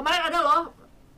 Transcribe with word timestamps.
kemarin 0.00 0.22
ada 0.32 0.38
loh 0.40 0.62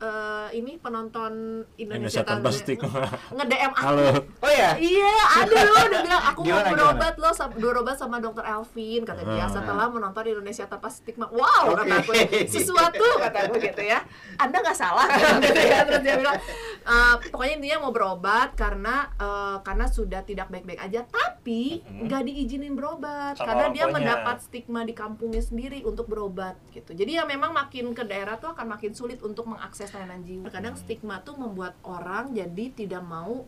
eh, 0.02 0.41
ini 0.52 0.76
penonton 0.76 1.64
Indonesia, 1.74 2.20
Indonesia 2.20 2.22
tanpa 2.22 2.48
stigma. 2.48 3.08
nge-DM 3.36 3.72
aku. 3.72 3.82
Halo. 3.82 4.06
Oh 4.38 4.52
ya? 4.52 4.70
Iya, 4.76 5.12
ada 5.38 5.56
loh 5.62 5.76
udah 5.82 6.00
bilang 6.02 6.22
aku 6.24 6.40
Gimana, 6.42 6.60
mau 6.60 6.72
berobat 6.72 7.14
loh 7.16 7.32
berobat 7.52 7.96
sama 7.96 8.16
dokter 8.18 8.44
Elvin 8.44 9.02
kata 9.02 9.22
dia 9.24 9.40
Hmm. 9.42 9.54
setelah 9.54 9.86
menonton 9.88 10.24
Indonesia 10.28 10.64
tanpa 10.64 10.88
stigma. 10.88 11.26
Wow, 11.28 11.72
Oke. 11.72 11.82
kata 11.82 11.94
aku 11.98 12.12
sesuatu 12.46 13.04
kata 13.24 13.38
aku 13.44 13.54
gitu 13.58 13.82
ya. 13.82 14.04
Anda 14.36 14.60
nggak 14.60 14.76
salah 14.76 15.08
gitu 15.42 15.56
ya. 15.58 15.82
Terus 15.82 16.02
dia 16.02 16.14
bilang 16.16 16.36
"Eh, 16.82 17.14
pokoknya 17.26 17.54
intinya 17.56 17.78
mau 17.80 17.92
berobat 17.92 18.52
karena 18.52 19.08
eh, 19.14 19.56
karena 19.62 19.86
sudah 19.86 20.20
tidak 20.22 20.46
baik-baik 20.48 20.80
aja 20.80 21.00
tapi 21.02 21.80
Hmm. 21.82 22.06
nggak 22.06 22.22
diizinin 22.24 22.72
berobat 22.72 23.34
Sama 23.34 23.46
karena 23.48 23.66
dia 23.70 23.84
mendapat 23.86 24.36
stigma 24.38 24.82
di 24.82 24.92
kampungnya 24.92 25.40
sendiri 25.40 25.82
untuk 25.82 26.06
berobat 26.06 26.54
gitu. 26.70 26.92
Jadi 26.92 27.14
ya 27.14 27.24
memang 27.24 27.50
makin 27.50 27.90
ke 27.92 28.02
daerah 28.02 28.36
tuh 28.36 28.50
akan 28.50 28.66
makin 28.68 28.92
sulit 28.92 29.18
untuk 29.20 29.46
mengakses 29.46 29.90
layanan 29.90 30.20
jiwa. 30.20 30.41
Kadang 30.50 30.74
stigma 30.74 31.22
tuh 31.22 31.38
membuat 31.38 31.78
orang 31.86 32.34
jadi 32.34 32.74
tidak 32.74 33.02
mau 33.04 33.46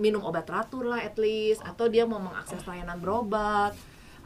minum 0.00 0.24
obat 0.24 0.44
teratur 0.44 0.84
lah 0.90 1.00
at 1.00 1.16
least. 1.16 1.64
Atau 1.64 1.88
dia 1.88 2.04
mau 2.04 2.20
mengakses 2.20 2.60
layanan 2.66 3.00
berobat. 3.00 3.72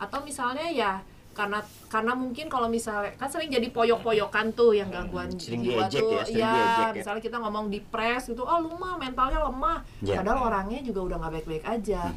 Atau 0.01 0.27
misalnya 0.27 0.67
ya 0.73 1.05
karena 1.35 1.59
karena 1.91 2.15
mungkin 2.15 2.47
kalau 2.47 2.71
misalnya 2.71 3.11
kan 3.19 3.27
sering 3.27 3.51
jadi 3.51 3.67
poyok-poyokan 3.75 4.55
tuh 4.55 4.71
yang 4.71 4.87
gangguan 4.87 5.35
Sering 5.35 5.67
jiwa 5.67 5.91
diejek 5.91 6.01
tuh. 6.01 6.11
ya, 6.15 6.23
sering 6.23 6.39
ya, 6.39 6.53
diejek 6.55 6.87
ya. 6.87 6.95
misalnya 6.95 7.23
kita 7.27 7.37
ngomong 7.43 7.67
depres 7.75 8.23
gitu 8.31 8.47
oh 8.47 8.59
lu 8.63 8.79
mah 8.79 8.95
mentalnya 8.97 9.43
lemah. 9.43 9.83
Ya. 9.99 10.23
padahal 10.23 10.47
orangnya 10.47 10.81
juga 10.87 11.01
udah 11.11 11.17
nggak 11.19 11.33
baik-baik 11.43 11.65
aja. 11.67 12.15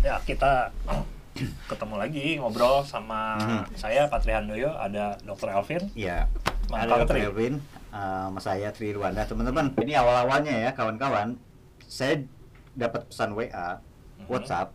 Ya, 0.00 0.16
kita 0.24 0.72
ketemu 1.68 1.94
lagi 1.96 2.26
ngobrol 2.36 2.84
sama 2.84 3.36
Mhm. 3.40 3.62
saya 3.76 4.06
Patri 4.06 4.32
Handoyo, 4.36 4.76
ada 4.76 5.16
Dr. 5.24 5.48
Elvin. 5.54 5.82
Iya. 5.94 6.28
Mang 6.70 6.86
Ada 6.86 7.02
Kang 7.02 7.08
Tri. 7.10 7.20
Dr. 7.20 7.28
Elvin, 7.34 7.54
eh, 7.90 8.26
Mas 8.30 8.44
saya 8.44 8.68
Tri 8.70 8.94
Rwanda. 8.94 9.26
Teman-teman, 9.26 9.74
ini 9.82 9.92
awal-awalnya 9.98 10.54
ya 10.54 10.70
kawan-kawan, 10.70 11.34
saya 11.82 12.22
dapat 12.78 13.10
pesan 13.10 13.34
WA, 13.34 13.82
Mhm. 14.22 14.26
WhatsApp, 14.30 14.68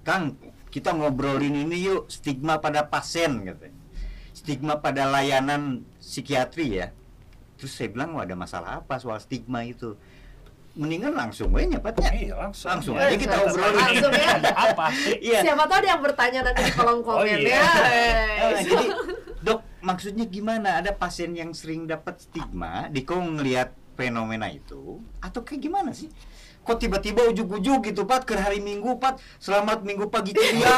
Kang, 0.00 0.38
kita 0.70 0.94
ngobrolin 0.94 1.52
ini 1.52 1.82
yuk 1.82 2.06
stigma 2.06 2.62
pada 2.62 2.86
pasien 2.86 3.42
gitu. 3.42 3.68
Stigma 4.32 4.78
pada 4.78 5.04
layanan 5.10 5.82
psikiatri 5.98 6.78
ya. 6.80 6.94
Terus 7.58 7.76
saya 7.76 7.92
bilang, 7.92 8.16
"Wah, 8.16 8.24
ada 8.24 8.32
masalah 8.32 8.80
apa 8.80 8.96
soal 8.96 9.20
stigma 9.20 9.66
itu?" 9.66 9.98
Mendingan 10.80 11.12
langsung 11.12 11.52
aja 11.52 11.76
nyapatnya. 11.76 12.08
Iya, 12.10 12.34
langsung. 12.40 12.68
Langsung 12.72 12.94
aja 12.96 13.12
kita 13.12 13.36
obrolin. 13.36 13.76
Langsung 13.76 14.12
ya. 14.16 14.32
Apa 14.64 14.86
sih? 14.90 15.14
Iya. 15.20 15.40
siapa 15.44 15.64
tahu 15.64 15.76
ada 15.76 15.88
yang 15.90 16.00
bertanya 16.00 16.40
nanti 16.40 16.60
di 16.64 16.72
kolom 16.72 16.98
Oh, 16.98 17.20
komen 17.20 17.36
iya. 17.36 17.52
ya 17.52 17.60
Ah, 17.60 17.88
Eh, 18.50 18.64
jadi 18.64 18.86
dok 19.40 19.60
maksudnya 19.80 20.24
gimana 20.24 20.80
ada 20.80 20.92
pasien 20.92 21.32
yang 21.32 21.52
sering 21.52 21.84
dapat 21.84 22.16
stigma 22.18 22.88
di 22.88 23.00
kau 23.02 23.16
ngelihat 23.16 23.72
fenomena 23.92 24.48
itu 24.48 24.96
atau 25.18 25.40
kayak 25.40 25.60
gimana 25.62 25.92
sih 25.92 26.08
kok 26.70 26.78
tiba-tiba 26.78 27.26
ujuk-ujuk 27.26 27.82
gitu 27.84 28.06
pat? 28.06 28.22
Ke 28.22 28.38
hari 28.38 28.62
minggu 28.62 28.94
pat. 28.96 29.18
Selamat 29.36 29.82
minggu 29.82 30.06
pagi 30.06 30.30
ceria 30.30 30.70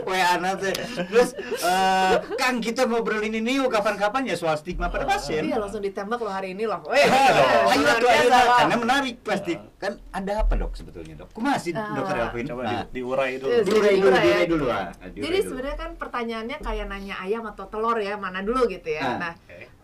wa 0.00 0.16
anak 0.34 0.54
teh 0.58 0.72
terus 1.04 1.36
eh, 1.60 2.14
kang 2.34 2.64
kita 2.64 2.88
ngobrolin 2.88 3.36
ini 3.36 3.60
yuk. 3.60 3.68
Kapan-kapan 3.68 4.24
ya 4.24 4.34
soal 4.34 4.56
stigma 4.56 4.88
pada 4.88 5.04
pasien. 5.04 5.44
Iya 5.44 5.60
langsung 5.60 5.84
ditembak 5.84 6.16
loh 6.16 6.32
hari 6.32 6.56
ini 6.56 6.64
loh. 6.64 6.80
Weh, 6.86 7.04
ayo 7.04 7.44
luar 7.76 7.96
tuh 8.00 8.08
ayo 8.08 8.28
karena 8.56 8.76
menarik 8.78 9.20
pasti. 9.20 9.52
Kan 9.76 10.00
ada 10.08 10.40
apa 10.40 10.56
dok 10.56 10.72
sebetulnya 10.72 11.20
dok? 11.20 11.28
Kumaha 11.30 11.60
sih 11.60 11.76
Ah. 11.76 11.92
dokter 11.92 12.16
Elvin? 12.16 12.46
Coba 12.46 12.62
Nah, 12.64 12.80
di, 12.86 12.96
diurai 12.96 13.36
dulu. 13.36 13.50
Iya, 13.50 13.60
diurai 13.60 13.94
dulu 13.94 14.08
Diurai. 14.08 14.16
ya. 14.16 14.24
diurai 14.24 14.46
dulu. 14.48 14.66
Ah. 14.66 14.86
Diurai 14.96 15.12
Jadi 15.20 15.36
dulu. 15.36 15.44
sebenarnya 15.44 15.76
kan 15.76 15.90
pertanyaannya 15.94 16.56
kayak 16.58 16.86
nanya 16.88 17.14
ayam 17.20 17.44
atau 17.44 17.64
telur 17.68 17.98
ya, 17.98 18.14
mana 18.16 18.40
dulu 18.40 18.64
gitu 18.64 18.88
ya. 18.88 19.02
Ah. 19.04 19.16
Nah, 19.20 19.32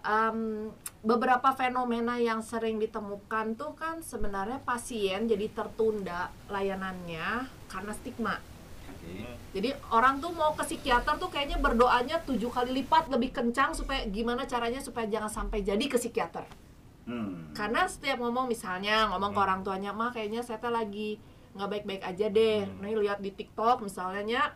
Em, 0.01 0.73
beberapa 1.05 1.53
fenomena 1.53 2.17
yang 2.17 2.41
sering 2.41 2.81
ditemukan 2.81 3.57
tuh 3.57 3.77
kan 3.77 4.01
sebenarnya 4.01 4.61
pasien 4.65 5.29
jadi 5.29 5.49
tertunda 5.53 6.33
layanannya 6.49 7.49
karena 7.69 7.93
stigma. 7.93 8.41
Jadi 9.51 9.75
orang 9.91 10.23
tuh 10.23 10.31
mau 10.31 10.55
ke 10.55 10.63
psikiater 10.63 11.19
tuh 11.19 11.33
kayaknya 11.33 11.59
berdoanya 11.59 12.23
tujuh 12.23 12.53
kali 12.53 12.85
lipat 12.85 13.11
lebih 13.11 13.35
kencang 13.35 13.75
supaya 13.75 14.07
gimana 14.07 14.47
caranya 14.47 14.79
supaya 14.79 15.09
jangan 15.11 15.29
sampai 15.29 15.65
jadi 15.65 15.85
ke 15.91 15.99
psikiater. 15.99 16.47
Hmm. 17.09 17.51
Karena 17.57 17.89
setiap 17.91 18.23
ngomong 18.23 18.47
misalnya 18.47 19.11
ngomong 19.11 19.35
ke 19.35 19.41
Hmm. 19.41 19.47
orang 19.49 19.61
tuanya 19.67 19.91
mah 19.91 20.15
kayaknya 20.15 20.45
saya 20.47 20.63
lagi 20.71 21.19
nggak 21.57 21.69
baik-baik 21.69 22.03
aja 22.07 22.27
deh. 22.31 22.63
Hmm. 22.63 22.87
Nih 22.87 22.95
lihat 22.95 23.19
di 23.19 23.35
TikTok 23.35 23.83
misalnya 23.83 24.55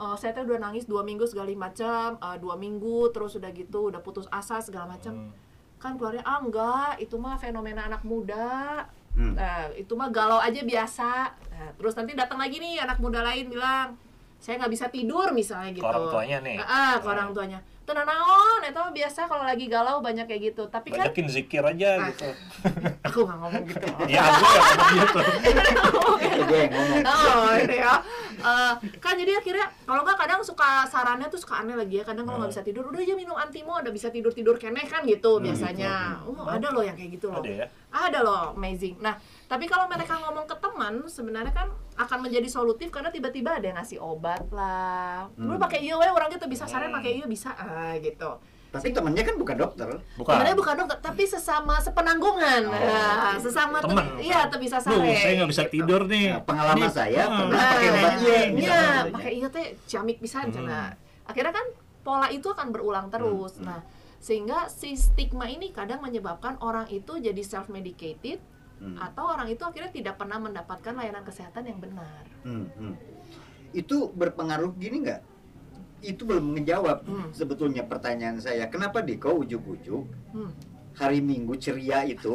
eh, 0.00 0.16
saya 0.16 0.32
teh 0.32 0.42
udah 0.42 0.58
nangis 0.58 0.84
dua 0.84 1.04
minggu 1.04 1.22
segala 1.22 1.52
macam, 1.52 2.16
eh, 2.16 2.36
dua 2.38 2.56
minggu 2.56 3.12
terus 3.12 3.36
udah 3.36 3.50
gitu 3.50 3.92
udah 3.92 4.00
putus 4.00 4.24
asa 4.30 4.58
segala 4.58 4.88
macam. 4.88 5.12
Hmm. 5.14 5.32
Kan 5.76 5.96
keluarnya 5.96 6.24
ah 6.24 6.40
enggak 6.40 6.96
itu 6.98 7.14
mah 7.14 7.36
fenomena 7.36 7.84
anak 7.84 8.00
muda. 8.02 8.84
Hmm. 9.10 9.34
Nah, 9.34 9.68
itu 9.74 9.92
mah 9.92 10.08
galau 10.08 10.38
aja 10.38 10.60
biasa. 10.60 11.10
Nah, 11.50 11.68
terus 11.74 11.92
nanti 11.94 12.14
datang 12.14 12.38
lagi 12.38 12.56
nih 12.56 12.78
anak 12.78 12.96
muda 12.96 13.20
lain 13.20 13.48
bilang 13.48 13.98
saya 14.40 14.56
nggak 14.56 14.72
bisa 14.72 14.86
tidur 14.88 15.32
misalnya 15.32 15.68
gitu. 15.70 15.84
Ke 15.84 15.90
orang 15.90 16.08
tuanya 16.08 16.38
nih. 16.40 16.56
Ah, 16.58 16.96
ke 16.96 17.06
orang 17.06 17.30
tuanya. 17.32 17.60
Tenang 17.84 18.06
naon, 18.06 18.60
itu 18.62 18.78
mah 18.78 18.94
biasa 18.94 19.26
kalau 19.26 19.42
lagi 19.42 19.66
galau 19.66 19.98
banyak 19.98 20.24
kayak 20.24 20.54
gitu. 20.54 20.62
Tapi 20.70 20.94
kan 20.94 21.10
Banyakin 21.10 21.26
zikir 21.26 21.58
aja 21.60 21.88
Ah. 21.98 22.06
gitu. 22.08 22.28
aku 23.10 23.18
nggak 23.26 23.38
ngomong 23.42 23.64
gitu. 23.66 23.86
Iya, 24.14 24.20
aku 24.22 24.44
ya 24.46 24.60
ngomong 24.62 24.92
gitu. 24.94 25.20
Yang 26.54 26.70
ngomong. 26.70 27.02
oh 27.04 27.52
ya 27.66 27.92
Eh, 28.40 28.72
kan 28.96 29.14
jadi 29.14 29.36
akhirnya 29.36 29.68
kalau 29.82 30.00
nggak 30.00 30.16
kadang 30.16 30.40
suka 30.40 30.82
sarannya 30.84 31.28
tuh 31.28 31.36
suka 31.36 31.60
aneh 31.60 31.74
lagi 31.74 32.00
ya 32.00 32.04
kadang 32.04 32.24
kalau 32.24 32.40
nggak 32.40 32.50
bisa 32.50 32.62
tidur 32.62 32.84
udah 32.84 32.98
aja 32.98 33.12
minum 33.12 33.34
antimo 33.34 33.76
udah 33.76 33.88
bisa 33.88 34.08
tidur 34.08 34.30
tidur 34.30 34.56
keneh 34.56 34.82
kan 34.82 35.04
gitu 35.04 35.36
Hmm, 35.36 35.44
biasanya 35.44 36.16
gitu. 36.20 36.32
oh 36.34 36.48
ada 36.48 36.68
loh 36.70 36.80
yang 36.80 36.94
kayak 36.94 37.10
gitu 37.12 37.28
loh 37.28 37.38
Ada 37.38 37.50
ya. 37.50 37.66
ada 37.90 38.18
loh 38.20 38.56
amazing 38.56 38.96
nah 38.98 39.14
tapi 39.44 39.64
kalau 39.64 39.84
mereka 39.86 40.16
ngomong 40.16 40.44
ke 40.44 40.56
teman 40.56 41.04
sebenarnya 41.04 41.52
kan 41.52 41.68
akan 41.96 42.18
menjadi 42.22 42.48
solutif 42.48 42.88
karena 42.88 43.08
tiba-tiba 43.08 43.52
ada 43.52 43.66
yang 43.66 43.76
ngasih 43.76 43.98
obat 43.98 44.40
lah 44.48 45.28
Hmm. 45.36 45.46
lu 45.46 45.56
pakai 45.56 45.82
iya 45.82 45.94
orang 45.94 46.30
gitu 46.30 46.48
bisa 46.48 46.64
saran 46.64 46.88
Hmm. 46.88 46.96
pakai 46.96 47.12
iya 47.14 47.26
bisa 47.26 47.52
ah 47.52 47.92
gitu 47.94 48.40
Tapi 48.70 48.88
temennya 48.90 49.22
kan 49.22 49.34
bukan 49.34 49.56
dokter. 49.56 49.88
Bukan. 50.14 50.30
sebenarnya 50.30 50.56
bukan 50.56 50.74
dokter 50.78 50.98
tapi 51.00 51.22
sesama 51.24 51.74
sepenanggungan 51.76 52.62
Oh, 52.64 52.72
Nah, 52.72 53.34
sesama 53.36 53.76
Temen. 53.78 53.98
tuh 53.98 54.22
iya 54.22 54.46
tuh 54.46 54.58
bisa 54.58 54.78
Duh, 54.78 54.94
sare 54.94 55.10
saya 55.12 55.32
nggak 55.36 55.50
bisa 55.50 55.64
gitu. 55.64 55.72
tidur 55.76 56.00
nih. 56.06 56.24
Nah, 56.28 56.40
pengalaman 56.40 56.78
Ini- 56.80 56.92
saya 56.92 57.22
Ah. 57.22 57.36
pernah 57.36 57.58
pakai 57.60 57.88
obat 57.88 58.14
iya. 58.14 58.30
iya, 58.30 58.40
misalnya. 58.48 59.02
pakai 59.10 59.32
iya 59.34 59.48
teh 59.48 59.66
ciamik 59.84 60.18
bisa 60.18 60.38
Hmm. 60.40 60.94
Akhirnya 61.26 61.52
kan 61.52 61.66
pola 62.00 62.26
itu 62.28 62.46
akan 62.46 62.70
berulang 62.70 63.06
terus. 63.08 63.58
Hmm. 63.58 63.66
Nah, 63.66 63.80
sehingga 64.16 64.66
si 64.66 64.94
stigma 64.94 65.46
ini 65.46 65.70
kadang 65.70 65.98
menyebabkan 65.98 66.56
orang 66.58 66.86
itu 66.88 67.16
jadi 67.16 67.38
self 67.40 67.66
medicated 67.68 68.38
Hmm. 68.78 68.96
atau 68.96 69.28
orang 69.28 69.46
itu 69.46 69.60
akhirnya 69.60 69.90
tidak 69.90 70.14
pernah 70.14 70.38
mendapatkan 70.38 70.90
layanan 70.90 71.20
kesehatan 71.20 71.64
yang 71.64 71.76
benar. 71.76 72.24
Hmm, 72.42 72.64
hmm. 72.70 72.94
Itu 73.72 74.10
berpengaruh 74.10 74.72
gini 74.74 75.04
nggak? 75.04 75.20
Itu 76.02 76.24
belum 76.24 76.54
menjawab 76.54 77.02
Hmm. 77.02 77.28
sebetulnya 77.30 77.82
pertanyaan 77.82 78.36
saya. 78.36 78.66
Kenapa 78.66 79.00
di 79.00 79.16
kau 79.16 79.40
ujuk-ujuk 79.40 80.04
Hmm. 80.30 80.52
hari 80.92 81.18
Minggu 81.18 81.54
ceria 81.54 82.04
itu 82.04 82.34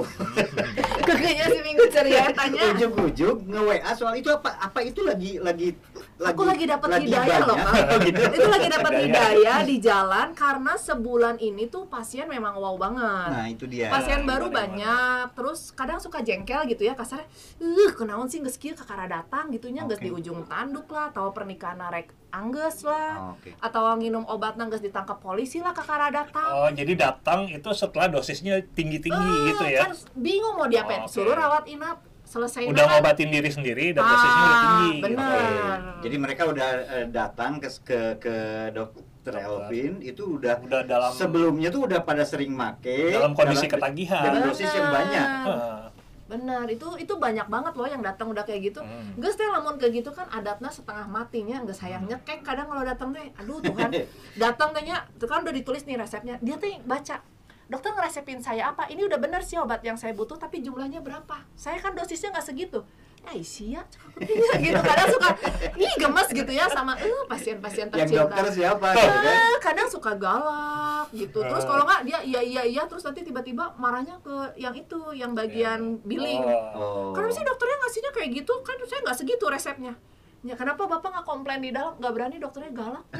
Kayaknya 1.06 1.46
si 1.48 1.59
Minggu 1.62 1.86
ceria 1.88 2.25
tanya. 2.31 2.72
ujuk-ujuk 2.72 3.46
nge-WA 3.46 3.92
soal 3.94 4.16
itu 4.16 4.28
apa? 4.28 4.58
Apa 4.59 4.80
itu 4.81 5.02
lagi 5.02 5.38
lagi 5.38 5.75
Aku 6.18 6.42
lagi 6.42 6.64
dapat 6.64 7.04
hidayah 7.04 7.44
loh? 7.44 7.54
Kang. 7.54 7.75
Oh, 7.75 8.00
gitu. 8.00 8.22
itu 8.24 8.48
lagi 8.48 8.68
dapat 8.68 8.92
Hidayah. 9.04 9.59
di 9.62 9.78
jalan 9.78 10.28
karena 10.31 10.74
sebulan 10.74 11.36
ini 11.38 11.68
tuh 11.68 11.86
pasien 11.86 12.25
memang 12.25 12.56
wow 12.56 12.74
banget. 12.75 13.30
Nah, 13.30 13.46
itu 13.46 13.66
dia. 13.66 13.92
pasien 13.92 14.24
Gimana, 14.24 14.31
baru 14.31 14.48
banyak 14.50 15.24
terus 15.36 15.59
kadang 15.70 16.00
suka 16.00 16.22
jengkel 16.22 16.66
gitu 16.66 16.81
ya 16.81 16.94
kasarnya 16.94 17.28
uh 17.59 17.92
kenaon 17.94 18.25
sih 18.25 18.40
geus 18.40 18.56
kieu 18.56 18.74
kakara 18.74 19.06
datang 19.06 19.52
gitunya 19.52 19.84
geus 19.84 20.00
Oke. 20.00 20.06
di 20.06 20.12
ujung 20.12 20.42
tanduk 20.44 20.88
lah 20.88 21.12
atau 21.12 21.30
pernikahan 21.30 21.78
rek 21.86 22.09
anggeus 22.38 22.84
lah 22.84 23.12
Oh, 23.18 23.31
Oke. 23.34 23.56
atau 23.57 23.95
nginum 23.95 24.24
obat 24.25 24.54
geus 24.57 24.80
ditangkap 24.80 25.18
polisi 25.18 25.57
lah 25.57 25.71
kakara 25.71 26.07
datang 26.10 26.51
Oh, 26.54 26.69
jadi 26.69 26.92
datang 26.94 27.48
itu 27.48 27.69
setelah 27.71 28.07
dosisnya 28.10 28.60
tinggi-tinggi 28.69 29.15
Eh, 29.33 29.42
gitu 29.50 29.63
ya. 29.65 29.81
kan 29.83 29.92
bingung 30.13 30.56
mau 30.56 30.68
diapain 30.68 31.01
Oh, 31.01 31.07
oke. 31.07 31.12
suruh 31.12 31.33
rawat 31.33 31.65
inap 31.65 31.98
selesai 32.24 32.65
Udah 32.65 32.86
ngobatin 32.89 33.30
diri 33.30 33.48
sendiri 33.48 33.86
dan 33.92 34.01
dosisnya 34.01 34.42
udah 34.42 34.51
Ah, 34.51 34.60
tinggi. 34.60 34.92
bener. 35.00 35.24
gitu. 35.24 35.62
Oke. 35.63 36.01
Jadi 36.04 36.15
mereka 36.18 36.42
udah 36.45 36.69
eh, 36.92 37.06
datang 37.07 37.51
ke 37.57 37.69
ke 37.81 38.00
ke 38.18 38.36
dokter. 38.71 39.04
Elvin 39.25 40.06
itu 40.06 40.38
udah 40.38 40.62
Udah 40.62 40.86
dalam 40.86 41.10
sebelumnya 41.12 41.69
tuh 41.69 41.89
udah 41.89 41.98
pada 42.00 42.21
sering 42.21 42.54
make 42.54 43.10
dalam 43.10 43.33
kondisi 43.33 43.65
ketagihan. 43.65 44.21
dengan 44.24 44.42
dosis 44.45 44.69
yang 44.69 44.94
banyak. 44.94 45.27
Ah. 45.50 45.85
Benar 46.25 46.66
itu 46.68 46.86
itu 46.98 47.13
banyak 47.16 47.45
banget 47.45 47.74
loh 47.77 47.86
yang 47.86 48.01
datang 48.01 48.33
udah 48.33 48.42
kayak 48.42 48.74
gitu. 48.74 48.81
Hmm. 48.81 49.13
Geus 49.22 49.38
teh 49.38 49.45
lamun 49.45 49.77
kayak 49.77 50.01
gitu 50.01 50.10
kan 50.10 50.25
adatnya 50.33 50.74
setengah 50.74 51.06
matinya 51.06 51.62
geus 51.63 51.80
hayang 51.86 52.10
nyekek 52.10 52.42
kadang 52.42 52.66
kalau 52.66 52.81
datang 52.81 53.13
teh 53.13 53.30
aduh 53.38 53.62
Tuhan. 53.62 53.89
Datang 54.44 54.75
tehnya 54.75 55.06
tuh 55.16 55.30
kan 55.30 55.45
udah 55.45 55.54
ditulis 55.56 55.86
nih 55.88 55.95
resepnya 55.95 56.36
dia 56.42 56.60
teh 56.60 56.81
baca 56.83 57.22
dokter 57.66 57.92
ngeresepin 57.94 58.42
saya 58.42 58.74
apa? 58.74 58.89
Ini 58.89 59.06
udah 59.06 59.18
bener 59.22 59.42
sih 59.42 59.57
obat 59.57 59.81
yang 59.81 59.98
saya 59.98 60.13
butuh 60.13 60.38
tapi 60.38 60.62
jumlahnya 60.62 61.01
berapa? 61.01 61.45
Saya 61.57 61.77
kan 61.81 61.94
dosisnya 61.94 62.33
nggak 62.33 62.45
segitu 62.45 62.81
eh 63.27 63.42
sia 63.42 63.81
cakep 63.83 64.12
gitu 64.66 64.80
kadang 64.80 65.07
suka 65.10 65.30
ih 65.75 65.94
gemes 65.95 66.30
gitu 66.30 66.51
ya 66.51 66.66
sama 66.68 66.94
eh 66.95 67.10
pasien-pasien 67.25 67.88
Yang 67.88 67.94
tercinta 68.07 68.22
dokter 68.24 68.45
siapa 68.51 68.88
gitu 68.92 69.10
kan? 69.12 69.25
Eh, 69.27 69.57
kadang 69.60 69.88
suka 69.88 70.12
galak 70.13 71.07
gitu 71.12 71.39
terus 71.39 71.62
Eh. 71.62 71.68
kalau 71.68 71.83
nggak 71.83 72.01
dia 72.04 72.19
iya 72.22 72.42
iya 72.42 72.63
iya 72.63 72.83
terus 72.86 73.01
nanti 73.01 73.22
tiba-tiba 73.22 73.74
marahnya 73.75 74.18
ke 74.19 74.36
yang 74.56 74.74
itu 74.74 75.00
yang 75.12 75.31
bagian 75.31 75.98
billing 76.01 76.42
Oh. 76.45 76.75
Oh. 76.75 77.12
Kenapa 77.12 77.31
sih 77.31 77.42
dokternya 77.42 77.77
ngasihnya 77.77 78.12
kayak 78.12 78.30
gitu? 78.36 78.54
Kan 78.62 78.75
saya 78.83 79.00
nggak 79.01 79.18
segitu 79.18 79.45
resepnya. 79.45 79.94
Ya 80.42 80.54
kenapa 80.54 80.86
bapak 80.86 81.10
nggak 81.10 81.25
komplain 81.25 81.57
di 81.60 81.72
dalam? 81.72 81.95
Nggak 81.95 82.12
berani 82.12 82.38
dokternya 82.38 82.72
galak. 82.72 83.06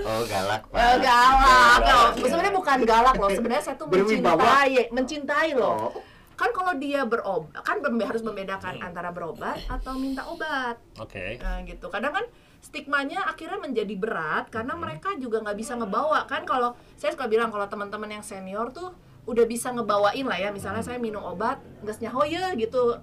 Oh, 0.00 0.22
galak, 0.26 0.62
Pak. 0.66 0.76
Eh, 0.76 0.96
galak. 1.00 1.78
loh. 1.80 2.08
Sebenarnya 2.18 2.52
bukan 2.52 2.78
galak 2.84 3.14
loh. 3.16 3.30
Sebenarnya 3.30 3.62
saya 3.62 3.76
tuh 3.76 3.86
Berwibawa. 3.86 4.36
mencintai, 4.66 4.90
mencintai 4.90 5.50
loh. 5.54 5.74
Oh. 5.88 5.90
Kan 6.40 6.56
kalau 6.56 6.72
dia 6.80 7.04
berobat, 7.04 7.52
kan 7.60 7.84
harus 7.84 8.24
membedakan 8.24 8.80
antara 8.80 9.12
berobat 9.12 9.60
atau 9.68 9.92
minta 10.00 10.24
obat. 10.24 10.80
Oke. 10.96 11.36
Nah, 11.36 11.60
gitu. 11.68 11.92
Kadang 11.92 12.16
kan 12.16 12.24
stigmanya 12.64 13.28
akhirnya 13.28 13.60
menjadi 13.60 13.92
berat 14.00 14.48
karena 14.48 14.72
mereka 14.72 15.12
juga 15.20 15.44
nggak 15.44 15.58
bisa 15.60 15.76
ngebawa. 15.76 16.24
Kan 16.24 16.48
kalau 16.48 16.72
saya 16.96 17.12
suka 17.12 17.28
bilang 17.28 17.52
kalau 17.52 17.68
teman-teman 17.68 18.08
yang 18.08 18.24
senior 18.24 18.72
tuh 18.72 18.96
udah 19.28 19.44
bisa 19.44 19.68
ngebawain 19.68 20.24
lah 20.24 20.40
ya. 20.40 20.48
Misalnya 20.48 20.80
saya 20.80 20.96
minum 20.96 21.20
obat 21.20 21.60
nggak 21.84 22.00
nyaho 22.00 22.24
ya 22.24 22.56
gitu. 22.56 22.96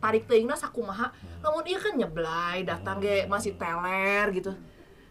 Tarik 0.00 0.24
teingna 0.24 0.56
sakumaha. 0.56 1.12
Namun 1.44 1.60
iya 1.68 1.76
kan 1.76 1.92
nyeblay 1.92 2.64
datang 2.64 3.04
ge 3.04 3.28
masih 3.28 3.52
teler 3.60 4.32
gitu 4.32 4.56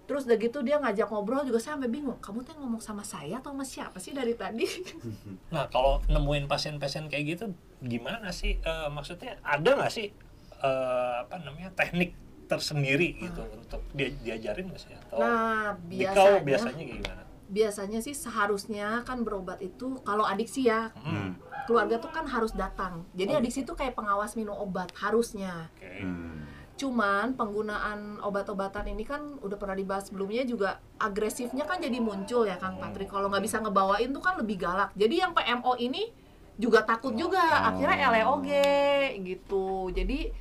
terus 0.06 0.24
udah 0.24 0.38
gitu 0.38 0.62
dia 0.62 0.78
ngajak 0.78 1.08
ngobrol 1.08 1.42
juga 1.42 1.58
saya 1.58 1.76
sampai 1.76 1.90
bingung 1.90 2.18
kamu 2.18 2.42
tuh 2.42 2.54
ngomong 2.56 2.78
sama 2.78 3.02
saya 3.02 3.38
atau 3.38 3.52
sama 3.52 3.66
siapa 3.66 3.98
sih 3.98 4.12
dari 4.12 4.34
tadi 4.34 4.66
Nah, 5.54 5.66
kalau 5.68 6.02
nemuin 6.06 6.46
pasien-pasien 6.46 7.06
kayak 7.06 7.24
gitu, 7.26 7.46
gimana 7.80 8.30
sih? 8.30 8.58
Eh, 8.58 8.90
maksudnya 8.90 9.38
ada 9.42 9.72
nggak 9.74 9.90
sih 9.90 10.12
eh, 10.56 11.14
apa 11.22 11.36
namanya 11.40 11.72
teknik 11.72 12.14
tersendiri 12.46 13.18
gitu 13.18 13.42
untuk 13.50 13.82
dia 13.92 14.14
diajarin 14.16 14.70
nggak 14.70 14.78
sih? 14.80 14.94
Atau 14.94 15.18
nah 15.18 15.74
biasanya 15.82 16.40
biasanya 16.42 16.84
gimana? 16.84 17.22
biasanya 17.46 18.00
sih 18.02 18.18
seharusnya 18.18 19.06
kan 19.06 19.22
berobat 19.22 19.62
itu 19.62 20.02
kalau 20.02 20.26
adiksi 20.26 20.66
ya 20.66 20.90
Hmm. 20.98 21.38
keluarga 21.66 21.98
tuh 21.98 22.10
kan 22.10 22.26
harus 22.26 22.54
datang. 22.54 23.06
Jadi 23.14 23.32
Oh. 23.34 23.40
adiksi 23.40 23.62
itu 23.62 23.74
kayak 23.74 23.94
pengawas 23.94 24.34
minum 24.34 24.54
obat 24.56 24.90
harusnya. 24.98 25.70
Oke. 25.74 26.02
Hmm. 26.02 26.42
Cuman 26.76 27.40
penggunaan 27.40 28.20
obat-obatan 28.20 28.92
ini 28.92 29.08
kan 29.08 29.40
udah 29.40 29.56
pernah 29.56 29.76
dibahas 29.76 30.12
sebelumnya 30.12 30.44
juga 30.44 30.84
agresifnya 31.00 31.64
kan 31.64 31.80
jadi 31.80 32.04
muncul 32.04 32.44
ya 32.44 32.60
Kang 32.60 32.76
Patri. 32.78 33.08
Kalau 33.08 33.32
nggak 33.32 33.44
bisa 33.44 33.64
ngebawain 33.64 34.12
tuh 34.12 34.20
kan 34.20 34.36
lebih 34.36 34.60
galak. 34.60 34.92
Jadi 35.00 35.24
yang 35.24 35.32
PMO 35.32 35.80
ini 35.80 36.12
juga 36.60 36.84
takut 36.84 37.16
juga. 37.16 37.40
Oh. 37.40 37.70
Akhirnya 37.72 38.12
LEOG 38.12 38.48
gitu. 39.24 39.88
Jadi 39.96 40.32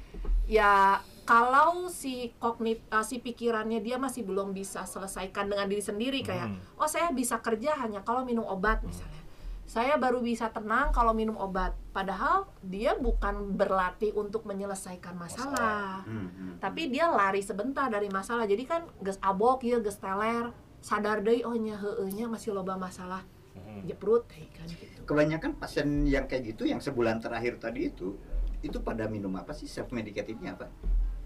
ya 0.50 0.98
kalau 1.25 1.88
si 1.88 2.36
kognit 2.36 2.84
eh, 2.84 3.04
si 3.04 3.16
pikirannya 3.16 3.81
dia 3.81 3.96
masih 3.96 4.28
belum 4.28 4.52
bisa 4.52 4.84
selesaikan 4.84 5.48
dengan 5.48 5.64
diri 5.64 5.81
sendiri 5.81 6.20
kayak 6.20 6.52
Hmm. 6.52 6.60
oh 6.76 6.84
saya 6.84 7.08
bisa 7.16 7.40
kerja 7.40 7.72
hanya 7.81 8.04
kalau 8.04 8.28
minum 8.28 8.44
obat 8.44 8.84
misalnya 8.84 9.23
saya 9.64 9.96
baru 9.96 10.20
bisa 10.20 10.49
tenang 10.49 10.90
kalau 10.90 11.11
minum 11.11 11.34
obat 11.34 11.72
padahal 11.90 12.44
dia 12.61 12.93
bukan 12.94 13.52
berlatih 13.52 14.12
untuk 14.12 14.44
menyelesaikan 14.44 15.14
masalah 15.14 16.05
Hmm, 16.05 16.28
hmm. 16.28 16.52
tapi 16.58 16.87
dia 16.87 17.08
lari 17.08 17.40
sebentar 17.40 17.88
dari 17.88 18.06
masalah 18.08 18.44
jadi 18.44 18.61
kan 18.62 18.82
ges 19.00 19.16
abok 19.19 19.61
ya 19.61 19.81
ges 19.81 19.96
teler 19.96 20.52
sadar 20.78 21.20
deh 21.20 21.40
oh 21.43 21.55
nya 21.55 21.75
heeh 21.75 22.08
nya 22.11 22.26
masih 22.26 22.52
loba 22.52 22.76
masalah 22.76 23.25
Hmm. 23.55 23.87
jeprut 23.87 24.26
kayak 24.26 24.50
kan 24.52 24.66
gitu 24.66 24.99
Kebanyakan 25.05 25.55
pasien 25.55 25.87
yang 26.05 26.26
kayak 26.26 26.43
gitu 26.49 26.67
yang 26.67 26.78
sebulan 26.78 27.19
terakhir 27.19 27.56
tadi 27.56 27.87
itu 27.88 28.19
itu 28.60 28.78
pada 28.78 29.06
minum 29.06 29.31
apa 29.32 29.50
sih 29.50 29.64
self 29.64 29.88
medicative-nya 29.88 30.55
apa? 30.55 30.67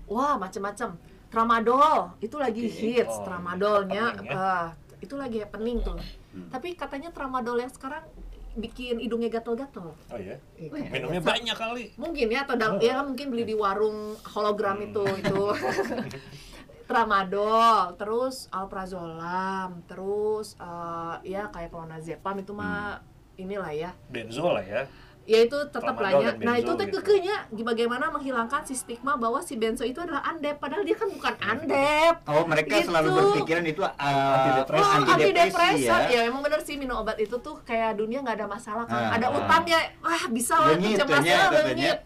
wah 0.07 0.37
macem-macem 0.37 0.93
tramadol 1.29 2.13
itu 2.19 2.37
lagi 2.37 2.63
Oke. 2.63 2.77
hits 2.77 3.15
Oh, 3.15 3.25
tramadolnya 3.25 4.13
happening 4.13 4.29
ya. 4.29 4.37
eh, 4.37 4.69
itu 4.99 5.15
lagi 5.15 5.37
happening 5.39 5.77
tuh 5.81 5.97
Hmm. 6.29 6.53
tapi 6.53 6.73
katanya 6.73 7.09
tramadol 7.09 7.57
yang 7.57 7.73
sekarang 7.73 8.05
bikin 8.55 8.97
hidungnya 8.97 9.29
gatel-gatel. 9.31 9.93
Oh 9.93 10.19
ya, 10.19 10.37
Oh, 10.65 10.75
ya. 10.75 10.89
minumnya 10.89 11.21
banyak 11.21 11.53
kali. 11.55 11.85
mungkin 11.95 12.27
ya 12.29 12.43
atau 12.43 12.55
dal- 12.55 12.79
ya 12.79 13.03
mungkin 13.03 13.29
beli 13.29 13.45
di 13.45 13.53
warung 13.53 13.99
hologram 14.25 14.81
itu 14.81 15.05
itu. 15.19 15.43
Tramadol 16.89 17.93
terus 17.95 18.49
alprazolam 18.49 19.85
terus 19.85 20.57
eh, 20.57 21.17
ya 21.29 21.53
kayak 21.53 21.69
clonazepam 21.69 22.41
itu 22.41 22.53
mah 22.53 23.05
inilah 23.37 23.69
ya. 23.71 23.91
Benzo 24.09 24.49
lah 24.49 24.65
ya. 24.65 24.89
Ya 25.29 25.45
itu 25.45 25.59
tetap 25.69 25.93
lah 26.01 26.11
ya 26.25 26.33
nah 26.41 26.57
itu 26.57 26.73
teh 26.73 26.89
gitu. 26.89 27.05
kekehnya 27.05 27.53
bagaimana 27.53 28.09
menghilangkan 28.09 28.65
si 28.65 28.73
stigma 28.73 29.21
bahwa 29.21 29.45
si 29.45 29.61
benzo 29.61 29.85
itu 29.85 30.01
adalah 30.01 30.25
andep 30.25 30.57
padahal 30.57 30.81
dia 30.89 30.97
kan 30.97 31.13
bukan 31.13 31.35
andep 31.37 32.15
Oh, 32.25 32.45
mereka 32.49 32.79
Gitu. 32.79 32.89
selalu 32.89 33.09
berpikiran 33.13 33.65
itu 33.67 33.81
uh, 33.83 33.93
Antidepresan. 33.99 35.01
Oh, 35.01 35.13
antidepresi 35.13 35.53
antidepresan. 35.53 36.01
ya. 36.09 36.15
ya. 36.15 36.21
emang 36.31 36.43
bener 36.45 36.61
sih 36.63 36.75
minum 36.79 36.97
obat 37.03 37.17
itu 37.19 37.37
tuh 37.41 37.57
kayak 37.67 37.99
dunia 37.99 38.23
nggak 38.23 38.37
ada 38.45 38.49
masalah 38.49 38.85
kan. 38.87 38.97
Ah, 38.97 39.17
ada 39.19 39.27
ah. 39.33 39.39
utang 39.39 39.65
ya, 39.67 39.81
wah 40.01 40.23
bisa 40.31 40.55
lah 40.57 40.77
cemasnya 40.77 41.39
lenyit. 41.73 41.99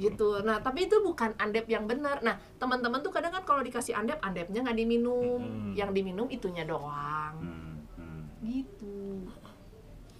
Gitu. 0.00 0.28
Nah, 0.42 0.58
tapi 0.64 0.88
itu 0.88 0.96
bukan 1.04 1.36
andep 1.36 1.68
yang 1.68 1.84
benar. 1.84 2.24
Nah, 2.24 2.40
teman-teman 2.56 3.04
tuh 3.04 3.12
kadang 3.12 3.30
kan 3.30 3.44
kalau 3.44 3.60
dikasih 3.60 3.92
andep, 3.92 4.18
andepnya 4.24 4.64
nggak 4.64 4.78
diminum. 4.80 5.40
Hmm. 5.40 5.72
Yang 5.76 5.90
diminum 6.00 6.26
itunya 6.32 6.64
doang. 6.64 7.36
Hmm, 7.38 7.76
hmm. 8.00 8.20
Gitu. 8.40 9.28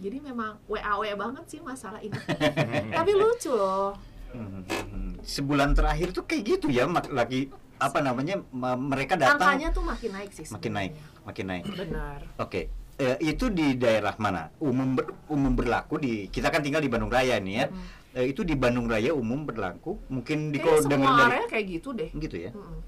Jadi 0.03 0.19
memang 0.19 0.59
WAW 0.67 1.03
banget 1.15 1.45
sih 1.47 1.61
masalah 1.63 2.03
ini. 2.03 2.19
tapi 2.99 3.13
lucu 3.15 3.55
loh. 3.55 3.95
Hmm, 4.35 4.67
hmm. 4.67 5.23
Sebulan 5.23 5.73
terakhir 5.73 6.11
tuh 6.11 6.27
kayak 6.27 6.43
gitu 6.43 6.67
ya, 6.69 6.91
lagi 7.09 7.47
apa 7.79 7.99
namanya 7.99 8.43
ma- 8.51 8.75
mereka 8.75 9.15
datang 9.15 9.39
Angkanya 9.39 9.71
tuh 9.71 9.83
makin 9.83 10.11
naik 10.11 10.31
sih. 10.35 10.47
makin 10.51 10.73
naik, 10.73 10.93
makin 11.23 11.45
naik. 11.47 11.65
Benar. 11.71 12.19
Oke, 12.37 12.63
Eh, 12.93 13.17
itu 13.25 13.49
di 13.49 13.75
daerah 13.75 14.15
mana? 14.15 14.53
Umum 14.61 14.95
ber- 14.95 15.11
umum 15.27 15.57
berlaku 15.57 15.97
di 15.97 16.29
kita 16.29 16.53
kan 16.53 16.61
tinggal 16.61 16.79
di 16.79 16.93
Bandung 16.93 17.09
Raya 17.09 17.41
nih 17.41 17.55
ya. 17.57 17.67
Hmm. 17.67 17.83
Eh, 18.13 18.31
itu 18.31 18.45
di 18.45 18.53
Bandung 18.53 18.85
Raya 18.87 19.11
umum 19.11 19.43
berlaku. 19.43 19.97
Mungkin 20.07 20.53
di 20.53 20.61
kalau 20.61 20.77
dengar 20.85 21.09
semua 21.09 21.19
dari 21.19 21.33
area 21.35 21.47
kayak 21.49 21.67
gitu 21.73 21.89
deh. 21.97 22.11
gitu 22.13 22.37
ya. 22.39 22.51
Mm-mm. 22.53 22.79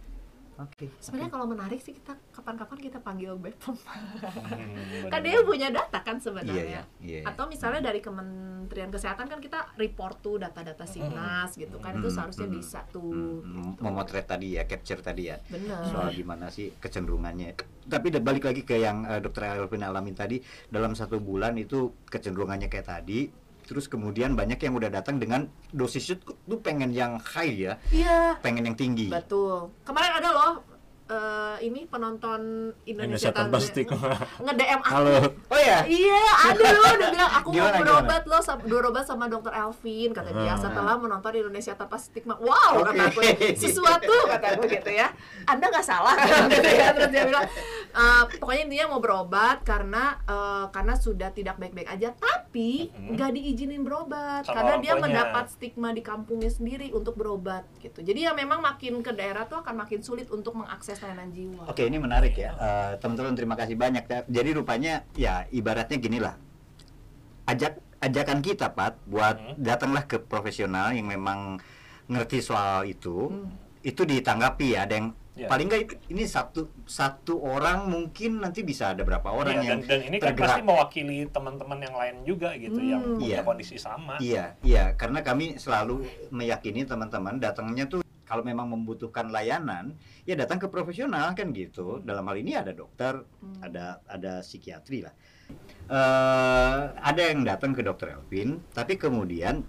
Oke. 0.55 0.87
Sebenarnya 0.97 1.31
kalau 1.31 1.47
menarik 1.47 1.79
sih 1.79 1.91
kita 1.91 2.15
kapan-kapan 2.31 2.79
kita 2.79 2.99
panggil 2.99 3.35
Bepom. 3.35 3.75
Hmm, 3.75 5.09
kan 5.13 5.21
dia 5.21 5.35
benar-benar. 5.35 5.45
punya 5.45 5.69
data 5.69 5.99
kan 5.99 6.15
Iya 6.15 6.23
sebenarnya. 6.23 6.55
ya, 6.55 6.83
iya. 7.03 7.21
ya. 7.21 7.21
Atau 7.27 7.45
misalnya 7.47 7.83
dari 7.85 7.99
Kementerian 7.99 8.89
Kesehatan 8.89 9.27
kan 9.27 9.39
kita 9.39 9.75
report 9.75 10.23
tuh 10.23 10.39
data-data 10.39 10.87
Signas 10.87 11.51
gitu 11.55 11.77
kan 11.79 11.97
itu 11.97 12.07
Hmm, 12.07 12.15
seharusnya 12.15 12.47
hmm, 12.47 12.55
bisa 12.55 12.81
tuh. 12.89 13.11
Gitu. 13.43 13.83
memotret 13.83 14.25
tadi 14.25 14.55
ya, 14.55 14.63
capture 14.65 15.01
tadi 15.01 15.23
ya. 15.27 15.37
Bener. 15.45 15.83
soal 15.85 16.11
gimana 16.11 16.47
sih 16.49 16.71
kecenderungannya. 16.75 17.59
Tapi 17.85 18.07
balik 18.17 18.45
lagi 18.45 18.63
ke 18.63 18.79
yang 18.79 19.03
eh, 19.05 19.19
dokter 19.19 19.51
Elvin 19.51 19.83
alamin 19.83 20.15
tadi 20.15 20.39
dalam 20.67 20.95
satu 20.95 21.19
bulan 21.19 21.57
itu 21.57 21.93
kecenderungannya 22.07 22.71
kayak 22.71 22.87
tadi. 22.89 23.27
Terus 23.65 23.89
kemudian 23.89 24.37
banyak 24.37 24.61
yang 24.61 24.77
udah 24.77 24.93
datang 24.93 25.17
dengan 25.17 25.49
dosisnya 25.73 26.21
tuh, 26.21 26.37
pengen 26.61 26.93
yang 26.93 27.17
high 27.17 27.73
ya, 27.73 27.73
Iya, 27.89 28.37
pengen 28.45 28.69
yang 28.69 28.77
tinggi. 28.77 29.09
betul. 29.09 29.73
Kemarin 29.83 30.21
ada 30.21 30.29
loh 30.29 30.53
eh, 31.07 31.57
ini 31.63 31.85
penonton 31.85 32.41
Indonesia, 32.83 33.29
Indonesia 33.29 33.31
tanpa 33.31 33.59
stigma. 33.61 34.17
nge-DM 34.39 34.81
aku. 34.81 34.89
Halo. 34.91 35.17
Oh 35.47 35.61
ya, 35.61 35.85
Iya, 35.85 36.23
ada 36.47 36.65
loh 36.71 36.91
udah 36.91 37.09
bilang 37.11 37.31
aku 37.35 37.49
mau 37.53 37.71
berobat 37.75 38.23
loh 38.25 38.41
sama 38.41 38.63
berobat 38.63 39.05
sama 39.05 39.25
dokter 39.27 39.53
Elvin 39.53 40.11
kata 40.11 40.33
dia 40.33 40.53
Ah. 40.53 40.59
setelah 40.59 40.95
menonton 40.97 41.33
Indonesia 41.35 41.75
tanpa 41.75 41.97
stigma. 41.97 42.35
Wow, 42.37 42.81
kata 42.83 43.03
aku 43.07 43.21
Oke. 43.21 43.53
sesuatu 43.55 44.15
kata 44.33 44.47
aku 44.55 44.65
gitu 44.67 44.91
ya. 44.91 45.13
Anda 45.45 45.69
nggak 45.69 45.85
salah 45.85 46.17
gitu 46.49 46.65
ya. 46.67 46.89
Terus 46.91 47.11
dia 47.11 47.25
bilang 47.25 47.45
"Eh, 47.93 48.23
pokoknya 48.39 48.63
intinya 48.65 48.87
mau 48.89 49.01
berobat 49.01 49.61
karena 49.63 50.17
eh, 50.21 50.67
karena 50.71 50.95
sudah 50.97 51.29
tidak 51.31 51.57
baik-baik 51.57 51.89
aja 51.91 52.17
tapi 52.17 52.89
nggak 52.91 53.31
diizinin 53.31 53.83
berobat 53.83 54.43
Sama 54.43 54.57
karena 54.57 54.75
dia 54.79 54.95
mendapat 54.97 55.45
stigma 55.49 55.91
di 55.91 56.01
kampungnya 56.01 56.49
sendiri 56.49 56.89
untuk 56.91 57.13
berobat 57.15 57.69
gitu. 57.79 58.01
Jadi 58.01 58.25
ya 58.25 58.33
memang 58.33 58.59
makin 58.59 58.99
ke 58.99 59.13
daerah 59.13 59.45
tuh 59.45 59.61
akan 59.61 59.75
makin 59.77 60.01
sulit 60.01 60.27
untuk 60.29 60.57
mengakses 60.57 60.94
layanan 61.01 61.29
jiwa. 61.31 61.63
Oke 61.67 61.83
ini 61.83 61.97
menarik 61.97 62.35
ya 62.35 62.51
Eh, 62.55 62.93
teman-teman 62.99 63.33
terima 63.33 63.55
kasih 63.55 63.75
banyak 63.75 64.05
ya. 64.05 64.19
Jadi 64.25 64.51
rupanya 64.53 65.03
ya 65.15 65.49
ibaratnya 65.51 65.97
gini 65.97 66.19
lah 66.19 66.37
ajak 67.45 67.77
ajakan 68.01 68.41
kita 68.41 68.69
Pat 68.71 69.01
buat 69.05 69.37
Hmm. 69.37 69.55
datanglah 69.59 70.05
ke 70.05 70.17
profesional 70.19 70.93
yang 70.93 71.05
memang 71.07 71.61
ngerti 72.07 72.41
soal 72.41 72.85
itu 72.85 73.29
Hmm. 73.29 73.49
itu 73.81 74.01
ditanggapi 74.03 74.73
ya 74.73 74.85
ada 74.85 74.95
yang 74.95 75.09
Ya. 75.35 75.51
paling 75.51 75.67
nggak 75.67 76.09
ini 76.09 76.25
satu 76.25 76.71
satu 76.85 77.43
orang 77.43 77.91
mungkin 77.91 78.39
nanti 78.39 78.63
bisa 78.63 78.95
ada 78.95 79.03
berapa 79.03 79.27
orang 79.27 79.59
Iya, 79.59 79.67
yang 79.67 79.81
dan, 79.83 79.89
dan 79.91 80.01
ini 80.05 80.17
kan 80.17 80.27
tergerak. 80.31 80.47
pasti 80.47 80.63
mewakili 80.63 81.19
teman-teman 81.27 81.79
yang 81.81 81.95
lain 81.95 82.17
juga 82.23 82.55
gitu 82.55 82.79
yang 82.79 83.03
Hmm. 83.03 83.19
punya 83.19 83.27
Iya. 83.27 83.41
kondisi 83.43 83.77
sama. 83.77 84.15
Iya, 84.23 84.55
iya, 84.63 84.85
karena 84.95 85.21
kami 85.21 85.59
selalu 85.59 86.01
meyakini 86.31 86.87
teman-teman 86.87 87.37
datangnya 87.37 87.85
tuh 87.85 88.04
kalau 88.25 88.41
memang 88.41 88.67
membutuhkan 88.67 89.29
layanan, 89.29 89.93
ya 90.23 90.35
datang 90.35 90.57
ke 90.57 90.67
profesional 90.67 91.33
kan 91.33 91.53
gitu. 91.53 92.01
Dalam 92.01 92.25
hal 92.25 92.37
ini 92.37 92.53
ada 92.53 92.73
dokter, 92.73 93.21
Hmm. 93.39 93.61
ada 93.61 94.01
ada 94.05 94.41
psikiatri 94.41 95.05
lah. 95.05 95.15
Eh, 95.85 96.81
ada 96.95 97.23
yang 97.23 97.45
datang 97.45 97.71
ke 97.71 97.81
dokter 97.81 98.17
Elvin, 98.17 98.65
tapi 98.73 98.97
kemudian 98.97 99.61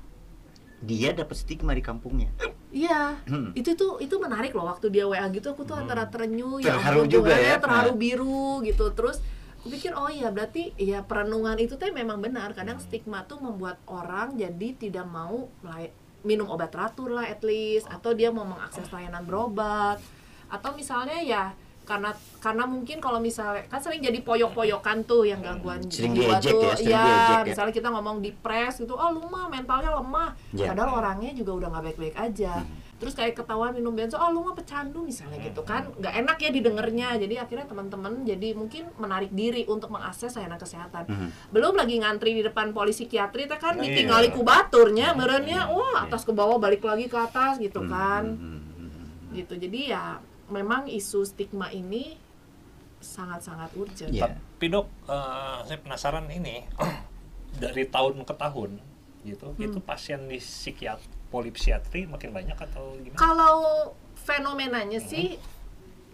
dia 0.79 1.11
dapat 1.11 1.35
stigma 1.35 1.71
di 1.71 1.81
kampungnya. 1.81 2.31
Iya, 2.71 3.19
Hmm. 3.23 3.51
itu 3.51 3.71
tuh 3.73 3.99
itu 3.99 4.15
menarik 4.15 4.51
loh 4.51 4.65
waktu 4.65 4.87
dia 4.89 5.03
WA 5.03 5.27
gitu 5.29 5.47
aku 5.49 5.63
tuh 5.63 5.75
Hmm. 5.75 5.83
antara 5.83 6.07
terenyuh 6.07 6.59
Terharu 6.59 7.03
ampun, 7.03 7.11
juga 7.11 7.35
ya. 7.35 7.55
terharu 7.55 7.91
Nah. 7.91 7.97
biru 7.97 8.59
gitu 8.61 8.91
terus 8.91 9.23
aku 9.59 9.71
pikir 9.71 9.91
oh 9.91 10.07
iya 10.07 10.27
berarti 10.27 10.75
ya 10.75 10.99
perenungan 11.01 11.55
itu 11.57 11.73
tuh 11.73 11.87
memang 11.89 12.19
benar 12.19 12.51
kadang 12.51 12.77
stigma 12.77 13.23
tuh 13.23 13.39
membuat 13.39 13.79
orang 13.87 14.35
jadi 14.35 14.75
tidak 14.75 15.07
mau 15.07 15.47
minum 16.25 16.49
obat 16.49 16.73
teratur 16.73 17.13
lah 17.13 17.29
at 17.29 17.45
least. 17.45 17.85
Atau 17.87 18.17
dia 18.17 18.33
mau 18.33 18.43
mengakses 18.43 18.89
layanan 18.89 19.23
berobat. 19.23 20.01
Atau 20.49 20.73
misalnya 20.73 21.21
ya 21.21 21.53
karena 21.85 22.11
karena 22.41 22.65
mungkin 22.65 22.97
kalau 22.97 23.21
misalnya 23.21 23.61
kan 23.69 23.77
sering 23.77 24.01
jadi 24.01 24.17
poyok-poyokan 24.25 25.05
tuh 25.05 25.21
yang 25.29 25.37
gangguan 25.39 25.77
Sering 25.85 26.17
jiwa 26.17 26.41
diejek 26.41 26.51
tuh. 26.57 26.61
ya, 26.65 26.73
sering 26.73 26.89
ya 26.89 27.03
diejek 27.05 27.37
ya. 27.37 27.45
misalnya 27.45 27.73
kita 27.77 27.89
ngomong 27.93 28.17
depres 28.25 28.73
gitu 28.81 28.97
oh 28.97 29.09
lu 29.13 29.21
mah 29.29 29.45
mentalnya 29.53 29.93
lemah. 29.93 30.33
Ya. 30.57 30.73
padahal 30.73 30.97
orangnya 30.97 31.31
juga 31.37 31.61
udah 31.61 31.67
nggak 31.77 31.83
baik-baik 31.93 32.15
aja 32.17 32.65
terus 32.95 33.11
kayak 33.11 33.35
ketahuan 33.35 33.75
minum 33.75 33.91
benzo 33.91 34.15
oh 34.15 34.31
lu 34.31 34.39
mah 34.41 34.55
pecandu 34.55 35.03
misalnya 35.03 35.35
gitu 35.37 35.61
kan 35.61 35.91
nggak 35.93 36.15
enak 36.15 36.37
ya 36.39 36.49
didengarnya 36.49 37.07
jadi 37.19 37.43
akhirnya 37.43 37.67
teman-teman 37.67 38.23
jadi 38.23 38.55
mungkin 38.55 38.87
menarik 38.95 39.29
diri 39.29 39.63
untuk 39.65 39.91
mengakses 39.91 40.31
layanan 40.33 40.55
kesehatan 40.55 41.03
Hmm. 41.05 41.29
belum 41.51 41.75
lagi 41.75 41.99
ngantri 41.99 42.31
di 42.33 42.41
depan 42.41 42.71
polisi 42.71 43.03
psikiatri 43.03 43.45
teh 43.45 43.57
kan 43.57 43.75
Nah, 43.75 43.83
ditinggali 43.83 44.31
iya. 44.31 44.33
ku 44.33 44.41
baturnya 44.41 45.11
merenya 45.11 45.67
wah 45.67 46.01
atas 46.01 46.23
ke 46.23 46.31
bawah 46.31 46.55
balik 46.55 46.81
lagi 46.81 47.05
ke 47.05 47.15
atas 47.15 47.59
gitu 47.59 47.83
kan 47.83 48.23
Hmm, 48.31 48.63
hmm, 48.63 48.89
hmm. 48.89 49.07
gitu 49.35 49.53
jadi 49.59 49.79
ya 49.91 50.03
memang 50.47 50.87
isu 50.87 51.21
stigma 51.21 51.67
ini 51.69 52.15
sangat-sangat 52.97 53.75
urgent 53.75 54.09
Iya. 54.09 54.33
Tapi 54.33 54.65
dok, 54.65 54.87
eh, 55.05 55.57
saya 55.63 55.77
penasaran 55.77 56.25
ini 56.27 56.63
dari 57.61 57.85
tahun 57.85 58.23
ke 58.23 58.33
tahun 58.33 58.79
gitu, 59.21 59.51
Hmm. 59.51 59.61
itu 59.61 59.77
pasien 59.79 60.25
di 60.25 60.37
psikiat 60.37 61.01
polipsiatri 61.35 62.07
makin 62.07 62.31
banyak 62.31 62.55
atau 62.57 62.95
gimana? 62.97 63.19
kalau 63.19 63.55
fenomenanya 64.15 64.97
sih 64.97 65.35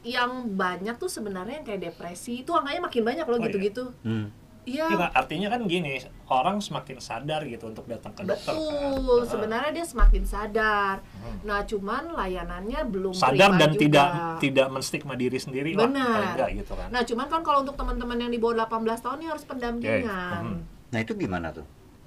yang 0.01 0.49
banyak 0.51 0.97
tuh 0.97 1.05
sebenarnya 1.07 1.61
yang 1.61 1.67
kayak 1.67 1.81
depresi 1.87 2.41
itu 2.41 2.49
angkanya 2.49 2.81
makin 2.81 3.03
banyak 3.03 3.21
loh 3.23 3.33
Oh, 3.33 3.39
iya? 3.39 3.45
gitu-gitu 3.47 3.83
Hmm. 4.01 4.27
iya 4.63 4.85
Iya, 4.87 5.07
artinya 5.11 5.47
kan 5.47 5.61
gini, 5.63 6.01
orang 6.27 6.57
semakin 6.57 6.97
sadar 6.97 7.41
gitu 7.43 7.65
untuk 7.67 7.85
datang 7.85 8.09
ke 8.11 8.21
dokter. 8.23 8.49
kan? 8.49 8.57
betul 8.57 9.13
Ah. 9.15 9.25
sebenarnya 9.27 9.71
dia 9.71 9.85
semakin 9.85 10.23
sadar 10.23 10.95
Hmm. 11.15 11.37
nah 11.43 11.61
cuman 11.63 12.03
layanannya 12.11 12.79
belum 12.83 13.13
sadar 13.13 13.49
prima 13.51 13.59
dan 13.59 13.71
juga. 13.71 13.79
tidak 13.79 14.07
tidak 14.39 14.67
menstigma 14.69 15.13
diri 15.13 15.37
sendiri 15.37 15.71
lah, 15.71 15.85
Benar. 15.85 16.17
enggak 16.33 16.49
gitu 16.55 16.73
kan. 16.73 16.87
nah 16.89 17.01
cuman 17.03 17.25
kan 17.27 17.41
kalau 17.41 17.59
untuk 17.61 17.73
teman-teman 17.75 18.17
yang 18.19 18.31
di 18.31 18.37
bawah 18.37 18.57
18 18.59 18.73
tahun 18.99 19.17
ini 19.19 19.27
harus 19.29 19.45
pendampingan 19.45 20.41
Hmm. 20.43 20.61
Nah 20.89 20.99
itu 20.99 21.13
gimana 21.15 21.49
tuh? 21.51 21.63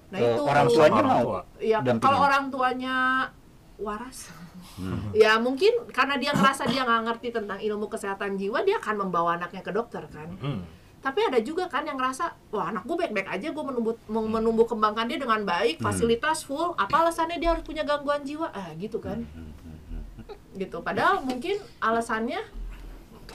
Nah 0.06 0.18
Eh, 0.18 0.30
itu 0.30 0.42
orang 0.42 0.66
tuanya 0.68 0.94
orang 0.96 1.06
mau 1.10 1.22
tua. 1.24 1.40
ya 1.58 1.78
dampingin? 1.78 2.02
kalau 2.02 2.18
orang 2.20 2.44
tuanya 2.48 2.96
waras 3.76 4.18
Hmm. 4.74 5.12
ya 5.16 5.36
mungkin 5.36 5.70
karena 5.88 6.16
dia 6.16 6.32
ngerasa 6.32 6.64
dia 6.64 6.82
nggak 6.82 7.02
ngerti 7.04 7.28
tentang 7.30 7.58
ilmu 7.58 7.86
kesehatan 7.86 8.34
jiwa 8.34 8.58
dia 8.60 8.76
akan 8.76 8.94
membawa 8.98 9.36
anaknya 9.36 9.60
ke 9.60 9.70
dokter 9.70 10.02
kan 10.08 10.26
Hmm. 10.36 10.64
tapi 10.98 11.20
ada 11.20 11.36
juga 11.38 11.66
kan 11.66 11.82
yang 11.82 11.94
ngerasa 11.94 12.24
wah 12.48 12.68
anak 12.68 12.82
gue 12.82 12.96
baik-baik 12.96 13.28
aja 13.30 13.48
gue 13.48 13.64
menumbuh 13.64 13.94
mau 14.06 14.24
menumbuh 14.24 14.64
kembangkan 14.64 15.04
dia 15.04 15.16
dengan 15.16 15.42
baik 15.42 15.76
Hmm. 15.76 15.84
fasilitas 15.84 16.42
full 16.42 16.72
apa 16.74 16.96
alasannya 16.98 17.36
dia 17.36 17.50
harus 17.50 17.62
punya 17.62 17.82
gangguan 17.82 18.22
jiwa 18.22 18.48
ah 18.48 18.72
gitu 18.74 18.98
kan 18.98 19.20
Hmm, 19.28 19.52
hmm, 19.54 19.78
hmm. 20.24 20.36
gitu 20.56 20.80
padahal 20.80 21.20
mungkin 21.20 21.54
alasannya 21.78 22.40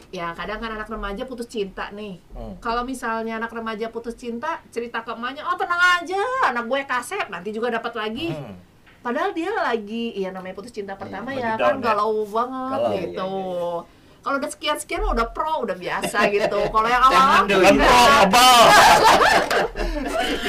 ya 0.09 0.33
kadang 0.33 0.57
kan 0.57 0.73
anak 0.73 0.87
remaja 0.87 1.21
putus 1.23 1.45
cinta 1.45 1.89
nih 1.91 2.17
Hmm. 2.31 2.57
kalau 2.57 2.81
misalnya 2.81 3.37
anak 3.37 3.49
remaja 3.49 3.87
putus 3.87 4.13
cinta 4.13 4.57
cerita 4.67 4.99
ke 4.99 5.11
emaknya 5.11 5.43
oh 5.43 5.53
tenang 5.53 5.77
aja 5.97 6.17
anak 6.47 6.65
gue 6.65 6.79
kaset 6.83 7.27
nanti 7.27 7.49
juga 7.49 7.69
dapat 7.69 7.93
lagi 7.93 8.33
Hmm. 8.33 8.57
padahal 8.99 9.29
dia 9.31 9.53
lagi 9.53 10.11
iya 10.13 10.29
namanya 10.29 10.53
putus 10.53 10.71
cinta 10.71 10.93
pertama 10.93 11.29
lagi 11.29 11.39
ya 11.39 11.53
kan 11.55 11.77
ya. 11.77 11.83
galau 11.83 12.25
banget 12.25 12.73
Galau, 12.75 12.89
iya, 12.89 13.01
gitu 13.05 13.29
iya, 13.29 13.97
kalau 14.19 14.35
udah 14.35 14.49
sekian 14.49 14.75
sekian 14.75 15.01
udah 15.01 15.27
pro 15.29 15.63
udah 15.63 15.77
biasa 15.77 16.27
gitu 16.27 16.59
kalau 16.67 16.85
yang 16.85 16.99
dulu, 17.47 17.63
Kan 17.63 17.71
iya. 17.71 17.79
pro, 17.79 17.99
abal. 18.19 18.59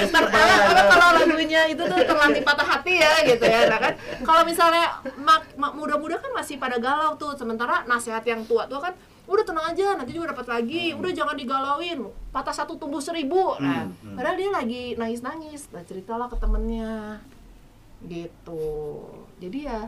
Ntar 0.02 0.24
karena, 0.26 0.54
karena 0.58 0.82
kalau 0.88 1.06
lagunya 1.14 1.60
itu 1.66 1.78
tuh 1.80 1.98
terlatih 2.00 2.42
patah 2.42 2.66
hati 2.66 2.94
ya 2.96 3.12
gitu 3.24 3.44
ya 3.44 3.68
nah 3.68 3.78
kan 3.78 3.92
kalau 4.22 4.42
misalnya 4.42 4.90
mak, 5.16 5.46
mak 5.54 5.72
muda-muda 5.72 6.18
kan 6.18 6.32
masih 6.32 6.56
pada 6.56 6.76
galau 6.76 7.14
tuh 7.14 7.36
sementara 7.36 7.84
nasihat 7.84 8.24
yang 8.24 8.42
tua 8.42 8.66
tua 8.66 8.80
kan 8.82 8.94
udah 9.30 9.44
tenang 9.44 9.66
aja 9.68 9.94
nanti 9.94 10.10
juga 10.10 10.34
dapat 10.34 10.46
lagi 10.50 10.90
udah 10.90 11.08
jangan 11.08 11.34
digalauin 11.34 12.02
patah 12.28 12.50
satu 12.52 12.74
tumbuh 12.74 12.98
seribu 12.98 13.54
nah 13.56 13.86
Hmm, 13.86 13.94
hmm. 14.04 14.16
padahal 14.18 14.34
dia 14.34 14.50
lagi 14.50 14.82
nangis 14.94 15.20
nangis 15.20 15.62
nah 15.70 15.80
ceritalah 15.80 16.26
ke 16.26 16.36
temennya 16.36 17.22
gitu 18.02 19.06
jadi 19.38 19.58
ya 19.62 19.80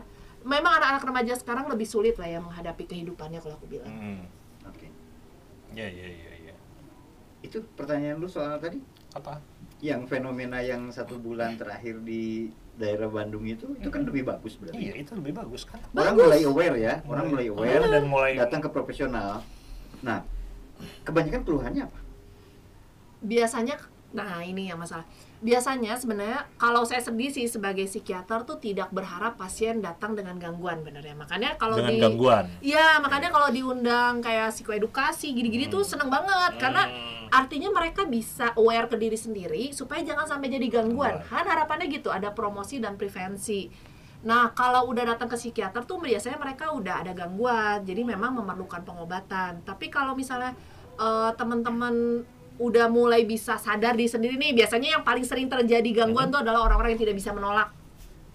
memang 0.43 0.77
anak-anak 0.77 1.03
remaja 1.03 1.33
sekarang 1.35 1.67
lebih 1.67 1.83
sulit 1.83 2.15
lah 2.15 2.27
ya 2.27 2.39
menghadapi 2.39 2.83
kehidupannya 2.85 3.39
kalau 3.39 3.55
aku 3.55 3.67
bilang 3.67 3.89
Hmm. 3.89 4.23
Oke. 4.63 4.87
Ya, 5.75 5.83
ya, 5.83 6.07
ya, 6.07 6.31
ya. 6.41 6.55
Itu 7.41 7.67
pertanyaan 7.75 8.15
lu 8.15 8.29
soal 8.29 8.55
tadi 8.57 8.79
Apa? 9.11 9.43
yang 9.83 10.07
fenomena 10.07 10.63
yang 10.63 10.87
satu 10.87 11.19
bulan 11.19 11.59
terakhir 11.59 11.99
di 11.99 12.47
daerah 12.73 13.05
Bandung 13.05 13.45
itu 13.45 13.69
itu 13.77 13.89
kan 13.89 14.01
lebih 14.01 14.25
bagus 14.25 14.57
berarti. 14.57 14.81
Iya, 14.81 14.93
itu 15.05 15.11
lebih 15.13 15.33
bagus 15.37 15.63
kan. 15.69 15.77
Orang 15.93 16.17
Bagus. 16.17 16.25
mulai 16.25 16.41
aware 16.43 16.75
ya, 16.77 16.93
orang 17.05 17.25
mulai 17.29 17.45
aware 17.53 17.83
dan 17.85 18.03
mulai 18.09 18.31
datang 18.33 18.61
ke 18.65 18.69
profesional. 18.73 19.45
Nah, 20.01 20.25
kebanyakan 21.05 21.41
keluhannya 21.45 21.83
apa? 21.85 21.99
biasanya 23.23 23.79
nah 24.13 24.43
ini 24.45 24.69
yang 24.69 24.77
masalah 24.77 25.07
biasanya 25.41 25.97
sebenarnya 25.97 26.45
kalau 26.59 26.85
saya 26.85 27.01
sedih 27.01 27.33
sih 27.33 27.49
sebagai 27.49 27.87
psikiater 27.89 28.45
tuh 28.45 28.61
tidak 28.61 28.93
berharap 28.93 29.35
pasien 29.35 29.81
datang 29.81 30.13
dengan 30.13 30.37
gangguan 30.37 30.85
benernya 30.85 31.17
makanya 31.17 31.57
kalau 31.57 31.79
dengan 31.81 31.91
di 31.91 31.99
gangguan. 31.99 32.45
Iya, 32.61 33.01
makanya 33.01 33.33
kalau 33.33 33.49
diundang 33.51 34.21
kayak 34.21 34.53
psikoedukasi 34.53 35.33
gini-gini 35.33 35.67
tuh 35.67 35.81
seneng 35.83 36.07
banget 36.13 36.61
karena 36.61 36.83
Hmm. 36.87 37.22
Artinya 37.33 37.73
mereka 37.73 38.05
bisa 38.05 38.53
aware 38.53 38.85
ke 38.85 38.93
diri 38.93 39.17
sendiri 39.17 39.73
supaya 39.73 40.05
jangan 40.05 40.29
sampai 40.29 40.53
jadi 40.53 40.69
gangguan. 40.69 41.17
Kan 41.25 41.49
harapannya 41.49 41.89
gitu, 41.89 42.13
ada 42.13 42.29
promosi 42.29 42.77
dan 42.77 42.93
prevensi. 42.93 43.73
Nah, 44.23 44.53
kalau 44.53 44.87
udah 44.93 45.17
datang 45.17 45.27
ke 45.27 45.35
psikiater 45.35 45.83
tuh 45.83 45.97
biasanya 45.97 46.37
mereka 46.37 46.71
udah 46.71 47.01
ada 47.01 47.11
gangguan, 47.11 47.81
jadi 47.81 48.05
memang 48.05 48.37
memerlukan 48.37 48.85
pengobatan. 48.85 49.65
Tapi 49.65 49.89
kalau 49.89 50.13
misalnya 50.13 50.53
eh, 50.95 51.31
teman-teman 51.33 52.21
udah 52.61 52.85
mulai 52.87 53.25
bisa 53.25 53.57
sadar 53.57 53.97
diri 53.97 54.07
sendiri 54.07 54.37
nih, 54.37 54.53
biasanya 54.53 55.01
yang 55.01 55.03
paling 55.03 55.25
sering 55.25 55.49
terjadi 55.49 56.05
gangguan 56.05 56.29
tuh 56.29 56.45
adalah 56.45 56.69
orang-orang 56.69 56.93
yang 56.93 57.01
tidak 57.01 57.17
bisa 57.17 57.33
menolak 57.33 57.73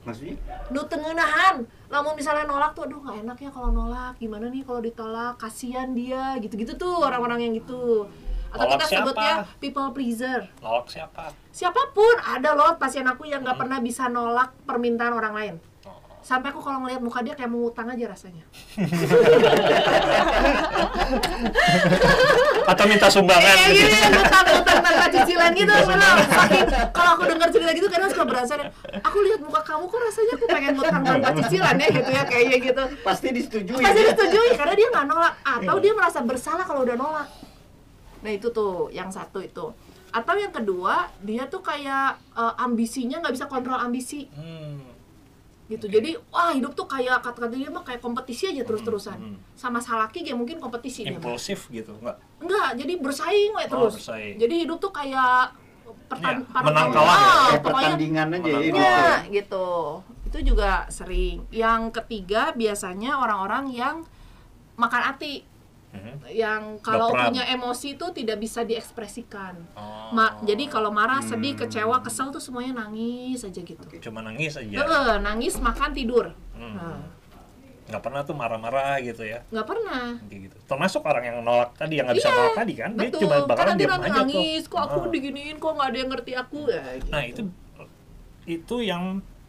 Maksudnya? 0.09 0.40
nu 0.73 0.81
tengenahan 0.88 1.69
lamun 1.93 2.14
misalnya 2.17 2.49
nolak 2.49 2.73
tuh 2.73 2.88
aduh 2.88 3.00
nggak 3.02 3.28
enak 3.28 3.38
ya 3.45 3.50
kalau 3.52 3.69
nolak 3.69 4.17
gimana 4.17 4.49
nih 4.49 4.64
kalau 4.64 4.81
ditolak 4.81 5.37
kasihan 5.37 5.93
dia 5.93 6.38
gitu-gitu 6.40 6.81
tuh 6.81 7.05
orang-orang 7.05 7.45
yang 7.45 7.52
gitu 7.57 8.09
atau 8.49 8.59
Nolak 8.59 8.71
kita 8.75 8.85
siapa? 8.87 8.99
sebutnya 9.05 9.35
people 9.59 9.88
pleaser 9.90 10.40
Nolak 10.59 10.87
siapa? 10.87 11.23
siapa 11.50 11.81
pun 11.90 12.14
ada 12.19 12.52
loh 12.52 12.75
pasien 12.75 13.05
aku 13.05 13.25
yang 13.25 13.40
nggak 13.40 13.57
pernah 13.57 13.78
bisa 13.78 14.07
nolak 14.07 14.52
permintaan 14.62 15.12
orang 15.12 15.35
lain 15.35 15.57
Oh. 15.81 15.95
sampai 16.21 16.49
aku 16.49 16.59
kalau 16.59 16.81
ngelihat 16.81 16.99
muka 16.99 17.21
dia 17.21 17.33
kayak 17.33 17.47
mau 17.47 17.62
ngutang 17.62 17.87
aja 17.88 18.05
rasanya 18.07 18.43
Atau 22.69 22.85
minta 22.85 23.07
sumbangan 23.07 23.49
kayak 23.49 23.71
gitu. 23.71 23.87
gini 23.88 24.07
ngutang 24.12 24.45
ngutang 24.47 24.78
tanpa 24.78 25.05
cicilan 25.11 25.50
gitu 25.52 25.73
kalau 26.90 27.11
aku 27.14 27.23
dengar 27.25 27.49
cerita 27.49 27.71
gitu 27.73 27.87
kadang 27.88 28.09
suka 28.11 28.25
berasa 28.26 28.52
aku 28.99 29.17
lihat 29.23 29.38
muka 29.40 29.61
kamu 29.62 29.83
kok 29.87 29.99
rasanya 30.02 30.33
aku 30.35 30.45
pengen 30.47 30.71
ngutang 30.75 31.02
tanpa 31.02 31.28
cicilan 31.35 31.75
ya 31.75 31.87
gitu 31.88 32.09
ya 32.11 32.23
kayaknya 32.25 32.57
gitu 32.61 32.83
Pasti 33.00 33.26
disetujui. 33.31 33.78
pasti 33.78 33.97
ya? 33.97 34.02
disetujui 34.05 34.49
karena 34.52 34.73
dia 34.75 34.87
nggak 34.90 35.05
nolak 35.07 35.33
atau 35.40 35.75
dia 35.78 35.93
merasa 35.93 36.19
bersalah 36.21 36.62
kalau 36.62 36.83
udah 36.83 36.95
nolak 36.95 37.26
nah 38.18 38.28
itu 38.28 38.48
tuh 38.48 38.90
yang 38.90 39.08
satu 39.08 39.38
itu 39.38 39.66
atau 40.08 40.34
yang 40.34 40.50
kedua 40.50 40.94
dia 41.20 41.44
tuh 41.44 41.60
kayak 41.60 42.06
eh, 42.32 42.54
ambisinya 42.58 43.18
nggak 43.18 43.32
bisa 43.32 43.46
kontrol 43.46 43.76
ambisi 43.76 44.26
Hmm. 44.30 44.80
gitu 45.66 45.84
jadi 45.84 46.16
wah 46.26 46.50
hidup 46.50 46.72
tuh 46.72 46.87
kayak 46.87 47.20
kata-kata 47.20 47.52
dia 47.52 47.68
mah 47.68 47.82
kayak 47.82 47.98
kompetisi 47.98 48.48
aja 48.48 48.62
terus-terusan 48.62 49.16
Hmm. 49.16 49.37
sama 49.52 49.78
salaki 49.78 50.22
ya 50.22 50.32
mungkin 50.32 50.56
kompetisi 50.56 51.04
dia. 51.04 51.12
Impulsif 51.12 51.68
gitu, 51.68 51.92
enggak? 51.94 52.16
enggak 52.38 52.68
jadi 52.75 52.92
bersaing 52.96 53.52
we 53.52 53.62
Oh, 53.62 53.68
terus 53.68 53.94
bersaing. 53.98 54.34
jadi 54.37 54.54
hidup 54.64 54.78
tuh 54.78 54.88
kayak 54.90 55.52
pertan 56.06 56.40
Ya, 56.40 56.60
menang 56.62 56.88
paruh- 56.88 56.94
kalah 56.96 57.12
ya. 57.12 57.28
ah, 57.28 57.46
Kayak 57.46 57.62
pertandingan 57.62 58.26
aja 58.30 58.40
ya. 58.40 58.40
Menang 58.48 58.64
gitu. 58.64 58.80
Ya, 58.80 59.08
gitu. 59.30 59.68
Itu 60.25 60.38
juga 60.42 60.70
sering. 60.88 61.37
Yang 61.50 61.80
ketiga 61.94 62.42
biasanya 62.52 63.12
orang-orang 63.14 63.64
yang 63.70 63.96
makan 64.75 65.02
hati, 65.02 65.44
Mhm. 65.88 66.21
yang 66.28 66.62
kalau 66.78 67.09
punya 67.09 67.49
emosi 67.49 67.97
itu 67.97 68.07
tidak 68.12 68.37
bisa 68.37 68.61
diekspresikan. 68.61 69.57
Oh. 69.73 70.12
Ma, 70.12 70.37
jadi 70.42 70.68
kalau 70.68 70.90
marah, 70.90 71.18
sedih, 71.21 71.57
Hmm. 71.57 71.64
kecewa, 71.64 71.97
kesel 72.00 72.28
tuh 72.28 72.38
semuanya 72.38 72.85
nangis 72.85 73.40
aja 73.40 73.57
gitu. 73.57 73.80
cuma 74.02 74.21
nangis 74.21 74.52
aja. 74.54 74.68
Heeh, 74.76 75.16
nangis, 75.18 75.57
makan, 75.57 75.90
tidur. 75.90 76.37
Hmm. 76.52 76.76
Nah, 76.76 77.00
Nggak 77.88 78.04
pernah 78.04 78.21
tuh 78.21 78.37
marah-marah 78.37 79.00
gitu 79.00 79.25
ya. 79.25 79.40
nggak 79.49 79.64
pernah. 79.64 80.21
Gitu. 80.28 80.52
Termasuk 80.68 81.00
orang 81.00 81.25
yang 81.25 81.37
nolak 81.40 81.73
tadi 81.73 81.97
yang 81.97 82.04
nggak 82.04 82.21
bisa 82.21 82.28
Iya, 82.28 82.37
nolak 82.37 82.52
tadi 82.54 82.73
kan, 82.76 82.90
dia 82.92 83.00
Betul. 83.09 83.21
cuma 83.25 83.33
Karena 83.33 83.49
bakalan 83.49 83.75
dia 83.75 83.87
aja 83.88 84.09
nangis, 84.12 84.61
tuh. 84.61 84.68
kok 84.68 84.80
aku 84.85 84.99
Ah. 85.00 85.09
diginiin, 85.09 85.57
kok 85.57 85.73
nggak 85.73 85.88
ada 85.88 85.97
yang 85.97 86.11
ngerti 86.12 86.33
aku. 86.35 86.61
Ya, 86.68 86.85
gitu. 86.95 87.09
Nah 87.09 87.23
itu 87.25 87.42
itu 88.47 88.76
yang 88.83 89.04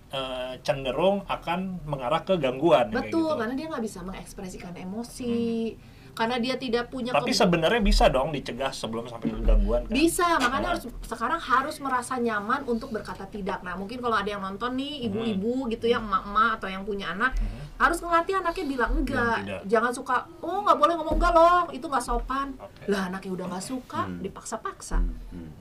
eh, 0.09 0.53
cenderung 0.61 1.21
akan 1.23 1.85
mengarah 1.85 2.25
ke 2.25 2.33
gangguan 2.35 2.89
betul 2.89 3.29
gitu. 3.29 3.37
karena 3.37 3.53
dia 3.53 3.67
nggak 3.69 3.83
bisa 3.83 3.99
mengekspresikan 4.01 4.73
emosi 4.73 5.77
karena 6.19 6.35
dia 6.35 6.55
tidak 6.55 6.85
punya 6.85 7.09
Tapi 7.09 7.31
sebenarnya 7.31 7.79
bisa 7.79 8.05
dong 8.05 8.29
dicegah 8.29 8.67
sebelum 8.69 9.07
sampai 9.07 9.31
ke 9.31 9.39
gangguan 9.39 9.81
kan? 9.81 9.93
bisa 9.93 10.35
makanya 10.35 10.59
Nah. 10.59 10.69
harus 10.69 10.83
sekarang 11.01 11.39
harus 11.39 11.75
merasa 11.79 12.13
nyaman 12.17 12.61
untuk 12.65 12.91
berkata 12.91 13.23
tidak 13.25 13.63
nah 13.63 13.73
mungkin 13.73 13.97
kalau 13.97 14.13
ada 14.13 14.27
yang 14.27 14.43
nonton 14.43 14.75
nih 14.75 15.07
ibu-ibu 15.07 15.65
gitu 15.69 15.87
ya 15.87 15.97
emak-emak 15.97 16.59
atau 16.59 16.67
yang 16.67 16.83
punya 16.83 17.09
anak 17.09 17.39
harus 17.77 17.97
ngelatih 17.97 18.35
anaknya 18.37 18.65
bilang 18.67 18.91
enggak 18.93 19.37
jangan 19.63 19.91
suka 19.91 20.15
oh 20.37 20.59
nggak 20.61 20.75
boleh 20.75 20.93
ngomong 20.93 21.15
enggak 21.15 21.31
loh 21.31 21.63
itu 21.69 21.85
nggak 21.85 22.03
sopan 22.03 22.51
Oke. 22.57 22.83
lah 22.85 23.07
anaknya 23.07 23.31
udah 23.33 23.45
nggak 23.47 23.63
suka 23.63 24.01
Hmm. 24.01 24.19
dipaksa-paksa 24.19 24.99
Hmm. 24.99 25.55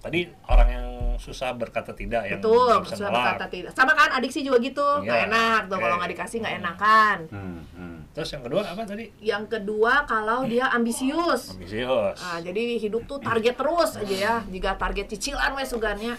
Tadi 0.00 0.20
orang 0.44 0.68
yang 0.68 0.88
susah 1.16 1.54
berkata 1.54 1.90
tidak 1.90 2.26
yang 2.26 2.36
betul 2.36 2.68
nolak. 2.68 2.84
berkata 2.84 3.46
tidak 3.48 3.70
sama 3.72 3.94
kan 3.94 4.12
adiksi 4.12 4.42
juga 4.42 4.60
gitu 4.60 4.84
nggak 5.00 5.16
Iya, 5.16 5.26
enak 5.26 5.60
tuh 5.64 5.78
kalau 5.78 5.88
oke. 5.88 5.98
nggak 5.98 6.10
dikasih 6.12 6.36
nggak 6.38 6.54
enakan 6.58 7.18
Hmm. 7.30 7.60
Hmm. 7.72 7.93
Terus 8.14 8.30
yang 8.30 8.42
kedua 8.42 8.62
apa 8.62 8.82
tadi? 8.84 9.10
yang 9.18 9.44
kedua 9.44 10.06
kalau 10.06 10.46
dia 10.46 10.70
ambisius 10.70 11.50
Ambisius. 11.50 12.14
Ah, 12.16 12.38
jadi 12.38 12.78
hidup 12.78 13.02
tuh 13.04 13.18
target 13.18 13.54
terus 13.54 13.98
aja 13.98 14.14
ya. 14.14 14.34
Jika 14.46 14.74
target 14.74 15.10
cicilan 15.10 15.50
wes 15.52 15.66
sugannya. 15.66 16.14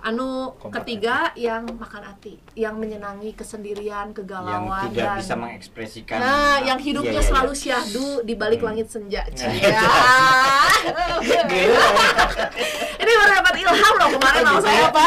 Anu 0.00 0.52
Kompeten. 0.54 0.72
ketiga 0.98 1.16
yang 1.34 1.68
makan 1.70 2.00
hati, 2.02 2.36
yang 2.54 2.76
menyenangi 2.76 3.32
kesendirian, 3.32 3.84
yang 3.84 4.16
kegalauan 4.16 4.88
tidak 4.88 5.04
dan 5.04 5.16
bisa 5.16 5.34
mengekspresikan 5.34 6.16
Nah, 6.16 6.56
yang 6.60 6.76
hidupnya 6.76 7.12
Iya, 7.14 7.20
iya, 7.20 7.28
selalu 7.28 7.52
iya. 7.52 7.60
syahdu 7.60 8.06
di 8.20 8.34
balik 8.34 8.60
langit 8.60 8.88
senja. 8.88 9.20
Nah, 9.28 9.36
Cia. 9.36 9.84
Gila. 11.44 11.88
Ini 12.96 13.12
baru 13.14 13.32
dapat 13.34 13.54
ilham 13.58 13.94
loh 13.94 14.08
kemarin 14.12 14.40
Oh, 14.40 14.44
mau 14.44 14.54
gitu 14.54 14.64
saya 14.64 14.76
ya? 14.76 14.88
apa? 14.88 15.06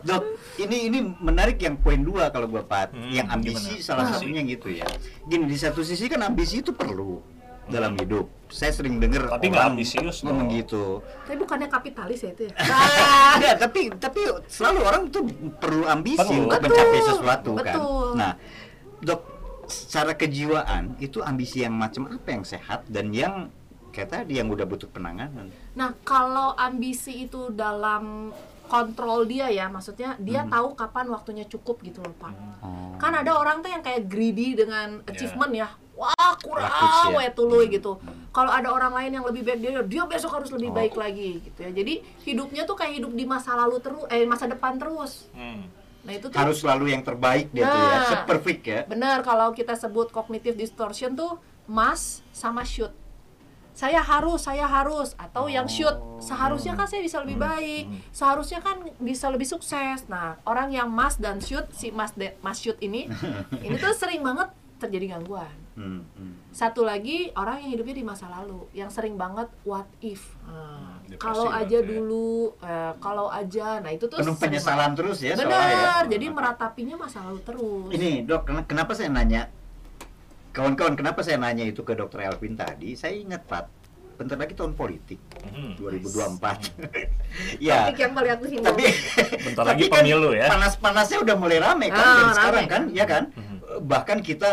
Dok, 0.00 0.22
ini 0.60 0.76
ini 0.88 0.98
menarik 1.18 1.56
yang 1.58 1.76
poin 1.76 2.00
dua 2.00 2.28
kalau 2.28 2.46
gua 2.46 2.62
Pat. 2.62 2.92
Hmm, 2.92 3.10
yang 3.10 3.26
ambisi 3.28 3.80
gimana? 3.80 3.84
salah 3.84 4.04
satunya 4.10 4.40
gitu 4.44 4.68
ya. 4.68 4.86
Gini 5.24 5.44
di 5.46 5.56
satu 5.56 5.80
sisi 5.80 6.06
kan 6.06 6.20
ambisi 6.22 6.60
itu 6.60 6.72
perlu 6.72 7.20
dalam 7.70 7.94
hidup. 7.94 8.26
Saya 8.50 8.74
sering 8.74 8.98
dengar 8.98 9.30
Tapi 9.30 9.46
nggak 9.46 9.66
ambisius 9.72 10.26
ngomong 10.26 10.50
gitu. 10.52 10.98
Tapi 11.22 11.38
bukannya 11.38 11.68
kapitalis 11.70 12.18
ya 12.26 12.30
itu 12.34 12.42
ya? 12.50 12.54
Enggak, 13.38 13.54
tapi 13.62 13.80
tapi 13.94 14.20
selalu 14.50 14.80
orang 14.82 15.02
tuh 15.08 15.22
perlu 15.56 15.86
ambisi 15.86 16.18
Perlu. 16.18 16.50
untuk 16.50 16.58
Betul, 16.58 16.66
mencapai 16.74 17.00
sesuatu 17.06 17.50
kan. 17.54 17.62
betul. 17.62 18.08
Nah, 18.18 18.32
Dok, 19.00 19.20
secara 19.70 20.12
kejiwaan 20.12 20.98
itu 20.98 21.22
ambisi 21.22 21.62
yang 21.62 21.72
macam 21.72 22.10
apa 22.10 22.28
yang 22.28 22.42
sehat 22.44 22.84
dan 22.90 23.14
yang 23.14 23.48
kayak 23.90 24.10
tadi 24.12 24.38
yang 24.42 24.50
udah 24.50 24.66
butuh 24.66 24.90
penanganan. 24.90 25.50
Nah, 25.74 25.94
kalau 26.02 26.52
ambisi 26.54 27.26
itu 27.26 27.54
dalam 27.54 28.34
kontrol 28.70 29.26
dia 29.26 29.50
ya, 29.50 29.66
maksudnya 29.66 30.14
dia 30.16 30.40
Hmm. 30.40 30.52
tahu 30.52 30.68
kapan 30.72 31.06
waktunya 31.08 31.44
cukup 31.44 31.82
gitu 31.82 31.98
loh, 31.98 32.14
Pak. 32.14 32.34
Oh. 32.62 32.94
kan 32.96 33.16
ada 33.16 33.32
orang 33.32 33.58
tuh 33.58 33.68
yang 33.68 33.80
kayak 33.80 34.06
greedy 34.06 34.52
dengan 34.52 35.00
achievement 35.02 35.50
ya 35.50 35.68
wah 35.96 36.36
kurang 36.36 36.68
ya. 37.16 37.32
tuluy 37.32 37.64
Hmm. 37.64 37.74
gitu 37.74 37.92
kalau 38.30 38.48
ada 38.48 38.68
orang 38.68 38.92
lain 38.94 39.10
yang 39.16 39.24
lebih 39.24 39.40
baik 39.42 39.58
dia 39.58 39.72
dia 39.82 40.02
besok 40.04 40.32
harus 40.34 40.48
lebih 40.50 40.68
Oh. 40.68 40.76
baik 40.76 40.94
lagi 40.94 41.40
gitu 41.40 41.58
ya 41.58 41.72
jadi 41.72 41.94
hidupnya 42.22 42.62
tuh 42.62 42.72
kayak 42.74 42.94
hidup 42.94 43.10
di 43.10 43.24
masa 43.24 43.56
lalu 43.56 43.80
terus 43.80 44.04
eh 44.06 44.22
masa 44.22 44.44
depan 44.44 44.76
terus 44.76 45.32
Hmm. 45.32 45.64
nah 46.00 46.12
itu 46.12 46.28
tuh 46.28 46.36
Harus 46.36 46.60
selalu 46.60 46.84
yang 46.90 47.00
terbaik 47.00 47.48
dia 47.50 47.64
tuh 47.64 47.80
ya, 47.80 47.98
Nah. 48.14 48.24
perfect 48.24 48.62
ya. 48.62 48.80
benar 48.84 49.20
kalau 49.20 49.48
kita 49.50 49.72
sebut 49.74 50.08
cognitive 50.10 50.54
distortion 50.54 51.12
tuh 51.12 51.40
must 51.64 52.20
sama 52.30 52.60
should 52.62 52.92
saya 53.72 54.00
harus 54.02 54.40
saya 54.44 54.66
harus. 54.66 55.14
Atau 55.16 55.46
yang 55.46 55.66
should 55.66 55.94
seharusnya 56.20 56.76
kan 56.76 56.86
saya 56.86 57.00
bisa 57.00 57.20
lebih 57.22 57.38
baik. 57.38 57.84
Seharusnya 58.10 58.60
kan 58.60 58.82
bisa 59.00 59.26
lebih 59.30 59.46
sukses. 59.48 60.04
Nah 60.06 60.38
orang 60.44 60.70
yang 60.70 60.88
must 60.90 61.18
dan 61.22 61.40
should 61.40 61.66
si 61.72 61.90
de- 61.90 62.36
must 62.40 62.60
should 62.62 62.78
ini 62.80 63.06
ini 63.66 63.74
tuh 63.78 63.94
sering 63.96 64.20
banget 64.20 64.50
terjadi 64.80 65.16
gangguan. 65.16 65.52
Hmm, 65.76 66.02
hmm. 66.16 66.52
satu 66.52 66.84
lagi 66.84 67.30
orang 67.38 67.62
yang 67.64 67.78
hidupnya 67.78 67.96
di 68.00 68.04
masa 68.04 68.26
lalu 68.28 68.68
yang 68.76 68.90
sering 68.92 69.16
banget 69.16 69.48
what 69.64 69.86
if. 70.00 70.36
Nah, 70.44 70.98
kalau 71.16 71.48
aja 71.48 71.78
ya. 71.80 71.84
dulu 71.84 72.52
eh, 72.60 72.92
kalau 73.00 73.26
aja 73.32 73.80
nah 73.80 73.88
itu 73.88 74.04
tuh 74.06 74.18
Penuh 74.20 74.36
penyesalan 74.36 74.92
terus 74.92 75.24
ya 75.24 75.34
ya. 75.34 75.40
benar 75.40 76.02
jadi 76.06 76.26
meratapinya 76.28 76.96
masa 77.00 77.24
lalu 77.24 77.40
terus. 77.42 77.90
Ini 77.96 78.28
dok, 78.28 78.44
ken- 78.44 78.66
kenapa 78.66 78.92
saya 78.92 79.08
nanya 79.08 79.48
kawan-kawan 80.50 80.94
kenapa 80.94 81.20
saya 81.20 81.36
nanya 81.36 81.64
itu 81.64 81.80
ke 81.80 81.92
dokter 81.92 82.24
Elvin 82.24 82.54
tadi? 82.54 82.92
Saya 82.92 83.14
ingat 83.14 83.44
Pak, 83.44 83.64
bentar 84.16 84.36
lagi 84.36 84.52
tahun 84.52 84.74
politik 84.74 85.18
Hmm. 85.40 85.72
2024. 85.76 86.76
ya, 87.62 87.88
topik 87.88 87.98
yang 87.98 88.12
paling 88.12 88.32
aku 88.32 88.44
hindari 88.46 88.62
tapi 88.62 88.84
Bentar 89.46 89.64
tapi 89.64 89.70
lagi 89.72 89.84
kan 89.88 90.02
pemilu 90.02 90.30
ya. 90.30 90.46
Panas-panasnya 90.46 91.18
udah 91.20 91.36
mulai 91.36 91.58
rame 91.58 91.86
kan 91.88 91.98
Ah, 91.98 92.14
rame. 92.20 92.34
sekarang 92.34 92.64
kan, 92.66 92.82
ya 92.90 93.04
kan? 93.04 93.24
Mhm. 93.32 93.56
Bahkan 93.82 94.18
kita 94.20 94.50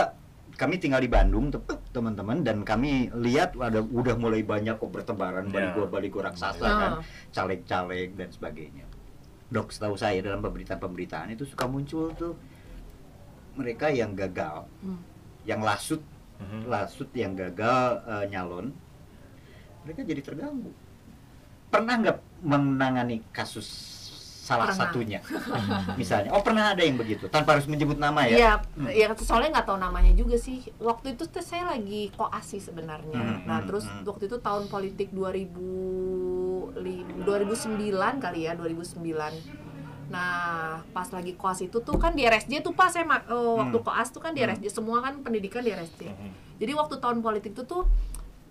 kami 0.55 0.77
tinggal 0.77 0.97
di 0.97 1.05
Bandung, 1.07 1.53
teman-teman, 1.91 2.41
dan 2.41 2.63
kami 2.63 3.13
lihat 3.13 3.53
ada 3.55 3.77
udah 3.77 4.15
mulai 4.15 4.41
banyak 4.41 4.73
kok 4.73 4.89
bertebaran 4.89 5.45
Ya. 5.45 5.69
baligo-baligo 5.69 6.17
raksasa 6.19 6.63
Ah. 6.63 6.73
kan, 6.73 6.91
caleg-caleg 7.29 8.13
dan 8.13 8.29
sebagainya. 8.29 8.85
Dok, 9.47 9.69
setahu 9.69 9.93
saya 9.93 10.17
dalam 10.19 10.39
pemberitaan-pemberitaan 10.39 11.29
itu 11.29 11.45
suka 11.45 11.65
muncul 11.65 12.09
tuh 12.11 12.33
mereka 13.53 13.87
yang 13.87 14.13
gagal, 14.13 14.65
Hmm. 14.79 14.97
Yang 15.47 15.63
lasut, 15.63 16.03
Mhm. 16.37 16.67
lasut 16.67 17.09
yang 17.15 17.33
gagal 17.33 18.03
eh, 18.03 18.25
nyalon, 18.29 18.75
mereka 19.81 20.03
jadi 20.03 20.21
terganggu. 20.21 20.69
Pernah 21.67 21.95
nggak 21.97 22.17
menangani 22.43 23.23
kasus 23.31 23.65
salah 24.47 24.71
Pernah. 24.71 24.79
satunya, 24.87 25.19
misalnya? 25.99 26.31
Oh 26.31 26.39
pernah 26.39 26.71
ada 26.71 26.79
yang 26.79 26.95
begitu, 26.95 27.27
tanpa 27.27 27.59
harus 27.59 27.67
menyebut 27.67 27.99
nama 27.99 28.23
ya? 28.23 28.35
Iya, 28.35 28.53
Hmm. 28.79 28.87
ya 28.87 29.07
soalnya 29.19 29.59
nggak 29.59 29.67
tahu 29.67 29.75
namanya 29.75 30.15
juga 30.15 30.39
sih. 30.39 30.63
Waktu 30.79 31.19
itu 31.19 31.27
tuh 31.27 31.43
saya 31.43 31.67
lagi 31.67 32.15
koasi 32.15 32.63
sebenarnya. 32.63 33.11
Hmm, 33.11 33.43
nah, 33.43 33.59
hmm, 33.59 33.67
terus 33.67 33.83
hmm. 33.83 34.07
waktu 34.07 34.31
itu 34.31 34.39
tahun 34.39 34.71
politik 34.71 35.11
2000 35.11 36.71
2009 37.27 38.23
kali 38.23 38.47
ya, 38.47 38.55
2009. 38.55 39.35
Nah, 40.07 40.79
pas 40.95 41.07
lagi 41.11 41.35
koas 41.35 41.59
itu 41.59 41.83
tuh 41.83 41.99
kan 41.99 42.15
di 42.15 42.23
RSJ 42.23 42.63
tuh 42.63 42.71
pas 42.71 42.87
saya 42.87 43.03
eh, 43.03 43.17
waktu 43.29 43.77
Hmm. 43.77 43.85
koas 43.85 44.07
tuh 44.09 44.23
kan 44.23 44.31
di 44.31 44.39
Hmm. 44.39 44.55
RSJ 44.55 44.71
semua 44.71 45.03
kan 45.03 45.19
pendidikan 45.19 45.59
di 45.59 45.75
RSJ. 45.75 46.07
Mhm. 46.07 46.29
Jadi 46.57 46.71
waktu 46.73 46.95
tahun 46.97 47.19
politik 47.19 47.51
itu 47.51 47.63
tuh 47.63 47.83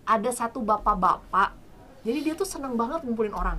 ada 0.04 0.30
satu 0.30 0.60
bapak-bapak. 0.60 1.56
Jadi 2.04 2.18
dia 2.22 2.34
tuh 2.36 2.46
seneng 2.46 2.76
banget 2.76 3.02
ngumpulin 3.02 3.34
orang. 3.34 3.58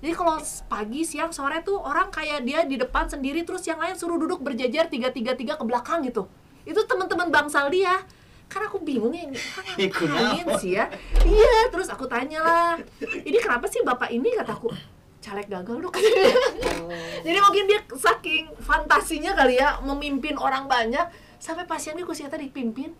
Jadi 0.00 0.12
kalau 0.12 0.36
pagi, 0.66 1.04
siang, 1.04 1.28
sore 1.30 1.60
tuh 1.60 1.76
orang 1.76 2.08
kayak 2.08 2.44
dia 2.44 2.64
di 2.64 2.76
depan 2.76 3.04
sendiri 3.04 3.44
terus 3.44 3.64
yang 3.64 3.76
lain 3.78 3.94
suruh 3.94 4.16
duduk 4.16 4.40
berjajar 4.40 4.88
tiga 4.88 5.12
tiga 5.12 5.36
tiga 5.36 5.56
ke 5.56 5.64
belakang 5.64 6.00
gitu. 6.04 6.24
Itu 6.64 6.84
teman-teman 6.84 7.28
bangsal 7.28 7.68
dia. 7.68 8.00
Kan 8.50 8.66
aku 8.66 8.82
bingung 8.82 9.14
ya 9.14 9.28
ini 9.28 9.38
ngapain 9.78 10.46
sih 10.58 10.74
ya? 10.74 10.90
Iya, 11.22 11.70
terus 11.70 11.86
aku 11.86 12.04
tanya 12.04 12.42
lah. 12.42 12.74
Ini 13.00 13.38
kenapa 13.38 13.70
sih 13.70 13.80
bapak 13.80 14.10
ini 14.10 14.34
kataku 14.34 14.72
caleg 15.30 15.46
gagal 15.46 15.76
dok 15.78 15.92
katanya. 15.94 16.26
Jadi 17.26 17.38
mungkin 17.38 17.64
dia 17.70 17.80
saking 17.94 18.44
fantasinya 18.58 19.32
kali 19.38 19.62
ya 19.62 19.78
memimpin 19.78 20.34
orang 20.34 20.66
banyak 20.66 21.06
sampai 21.38 21.70
pasiennya 21.70 22.02
kursinya 22.02 22.34
tadi 22.34 22.50
dipimpin. 22.50 22.90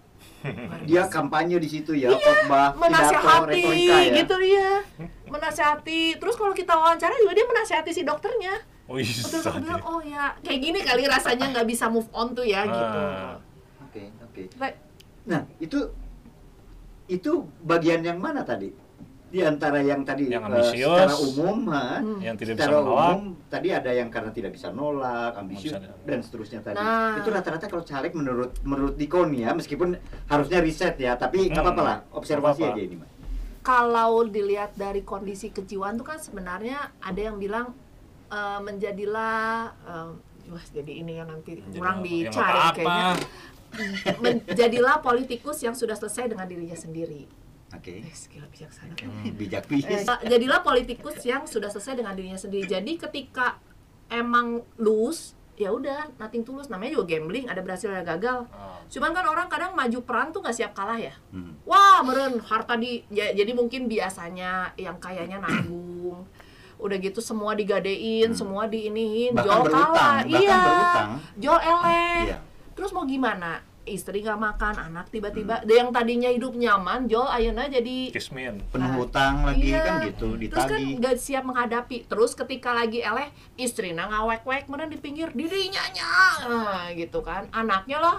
Dia 0.88 1.04
kampanye 1.08 1.60
di 1.60 1.68
situ 1.68 1.92
ya, 1.92 2.12
khotbah, 2.12 2.72
pidato, 2.72 2.80
menasehati 2.80 3.64
ya. 3.88 4.16
gitu 4.20 4.36
dia 4.40 4.80
menasehati 5.28 6.16
terus 6.16 6.36
kalau 6.36 6.56
kita 6.56 6.72
wawancara 6.72 7.12
juga 7.20 7.36
dia 7.36 7.46
menasehati 7.48 7.92
si 7.92 8.02
dokternya 8.04 8.56
Wih, 8.88 9.04
terus 9.04 9.44
aku 9.46 9.62
bilang 9.62 9.84
oh 9.84 10.00
ya 10.00 10.34
kayak 10.42 10.60
gini 10.60 10.80
kali 10.82 11.06
rasanya 11.06 11.52
nggak 11.54 11.68
bisa 11.68 11.86
move 11.92 12.08
on 12.10 12.32
tuh 12.32 12.44
ya 12.44 12.64
gitu 12.66 12.84
Ah. 13.00 13.36
Oke, 13.84 14.06
oke. 14.22 14.42
Baik. 14.58 14.76
Nah, 15.26 15.42
itu 15.58 15.78
itu 17.10 17.32
bagian 17.66 18.00
yang 18.06 18.22
mana 18.22 18.46
tadi? 18.46 18.70
Di 19.30 19.40
antara 19.40 19.78
yang 19.78 20.02
tadi 20.02 20.26
Yang 20.26 20.42
ambisius. 20.44 20.90
secara 20.90 21.14
umum, 21.16 21.58
ha? 21.70 21.98
Hmm. 21.98 22.18
yang 22.18 22.34
tidak 22.34 22.54
bisa 22.54 22.66
secara 22.66 22.76
menolak. 22.76 23.06
umum 23.08 23.20
tadi 23.46 23.68
ada 23.70 23.90
yang 23.90 24.08
karena 24.08 24.30
tidak 24.30 24.50
bisa 24.50 24.68
nolak, 24.68 25.32
ambisius 25.32 25.72
bisa. 25.72 25.94
dan 26.02 26.18
seterusnya 26.18 26.60
tadi. 26.60 26.76
Nah. 26.76 27.14
Itu 27.16 27.28
rata-rata 27.28 27.64
kalau 27.64 27.82
caleg 27.82 28.10
menurut 28.12 28.50
menurut 28.62 28.94
Dikon 28.94 29.30
ya, 29.32 29.50
meskipun 29.52 29.94
harusnya 30.26 30.58
riset 30.58 30.94
ya, 30.96 31.14
tapi 31.14 31.46
nggak 31.46 31.56
Hmm. 31.56 31.62
apa-apa 31.64 31.82
lah, 31.84 31.96
observasi 32.12 32.58
Nggak 32.58 32.68
apa-apa. 32.68 32.74
aja 32.76 32.82
ini, 32.84 32.96
Mas. 32.96 33.10
kalau 33.62 34.10
dilihat 34.26 34.74
dari 34.74 35.02
kondisi 35.02 35.48
kejiwaan 35.48 35.94
tuh 35.94 36.06
kan 36.06 36.18
sebenarnya 36.18 36.78
ada 36.98 37.20
yang 37.20 37.36
bilang 37.36 37.70
eh, 38.28 38.58
menjadilah 38.58 39.38
eh, 39.84 40.10
wah 40.48 40.64
jadi 40.68 40.92
ini 40.96 41.12
yang 41.14 41.28
nanti 41.28 41.62
kurang 41.68 42.00
Jadi, 42.00 42.26
dicari 42.26 42.60
kayaknya 42.74 43.14
menjadilah 44.18 44.98
politikus 44.98 45.60
yang 45.60 45.72
sudah 45.72 45.94
selesai 45.94 46.26
dengan 46.26 46.42
dirinya 46.44 46.74
sendiri 46.74 47.26
Oke. 47.70 47.92
eh, 47.96 48.14
gila 48.26 48.46
bijaksana 48.46 48.92
Bijak 49.38 49.64
Eh, 49.66 49.78
bis. 49.80 50.06
jadilah 50.22 50.60
politikus 50.60 51.22
yang 51.22 51.44
sudah 51.44 51.66
selesai 51.66 51.94
dengan 51.94 52.12
dirinya 52.12 52.36
sendiri. 52.36 52.66
Jadi 52.66 52.98
ketika 52.98 53.62
emang 54.08 54.66
lose, 54.76 55.32
ya 55.54 55.70
udah 55.70 56.10
nothing 56.16 56.42
tulus. 56.42 56.66
Namanya 56.66 56.96
juga 56.96 57.12
gambling, 57.12 57.46
ada 57.46 57.60
berhasil 57.60 57.86
ada 57.86 58.02
gagal. 58.02 58.48
Ah. 58.50 58.82
Cuman 58.86 59.12
kan 59.12 59.22
orang 59.24 59.46
kadang 59.46 59.72
maju 59.72 59.98
perang 60.00 60.28
tuh 60.28 60.40
nggak 60.40 60.56
siap 60.56 60.72
kalah 60.72 60.96
ya. 60.96 61.14
Hmm. 61.30 61.54
Wah, 61.62 62.00
meren 62.00 62.40
harta 62.40 62.74
di 62.74 63.06
ya- 63.08 63.30
jadi 63.30 63.52
mungkin 63.52 63.86
biasanya 63.86 64.74
yang 64.74 64.96
kayaknya 64.96 65.38
nanggung. 65.38 66.26
udah 66.76 66.96
gitu 66.96 67.20
semua 67.20 67.52
digadein, 67.52 68.32
Hmm. 68.32 68.38
semua 68.40 68.64
diiniin, 68.64 69.36
Bahkan 69.36 69.52
berutang, 69.62 69.92
kalah, 69.92 70.18
iya, 70.24 70.58
berutang. 70.58 71.10
Jol 71.36 71.60
eleh. 71.60 72.20
Iya. 72.24 72.38
Terus 72.72 72.90
mau 72.90 73.04
gimana? 73.04 73.60
Istri 73.80 74.20
nggak 74.20 74.36
makan, 74.36 74.74
anak 74.76 75.08
Hmm. 75.08 75.14
tiba-tiba, 75.14 75.64
yang 75.64 75.88
tadinya 75.88 76.28
hidup 76.28 76.52
nyaman, 76.52 77.08
Jol 77.08 77.24
ayeuna 77.24 77.64
jadi 77.64 78.12
Kismin. 78.12 78.60
penuh 78.68 78.86
Nah, 78.86 78.96
hutang 78.96 79.42
lagi 79.42 79.72
iya. 79.72 79.80
kan 79.80 80.04
gitu 80.04 80.36
Terus 80.36 80.66
kan 80.68 80.78
nggak 81.00 81.16
siap 81.16 81.42
menghadapi. 81.42 82.04
Terus 82.04 82.36
ketika 82.36 82.70
lagi 82.70 83.00
eleh, 83.00 83.28
istrinya 83.56 84.04
ngawek-wek, 84.06 84.68
kemudian 84.68 84.86
di 84.86 85.00
pinggir 85.00 85.32
dirinya 85.32 85.80
nya, 85.90 86.12
nah, 86.44 86.92
gitu 86.92 87.24
kan. 87.24 87.48
Anaknya 87.50 87.98
lah 87.98 88.16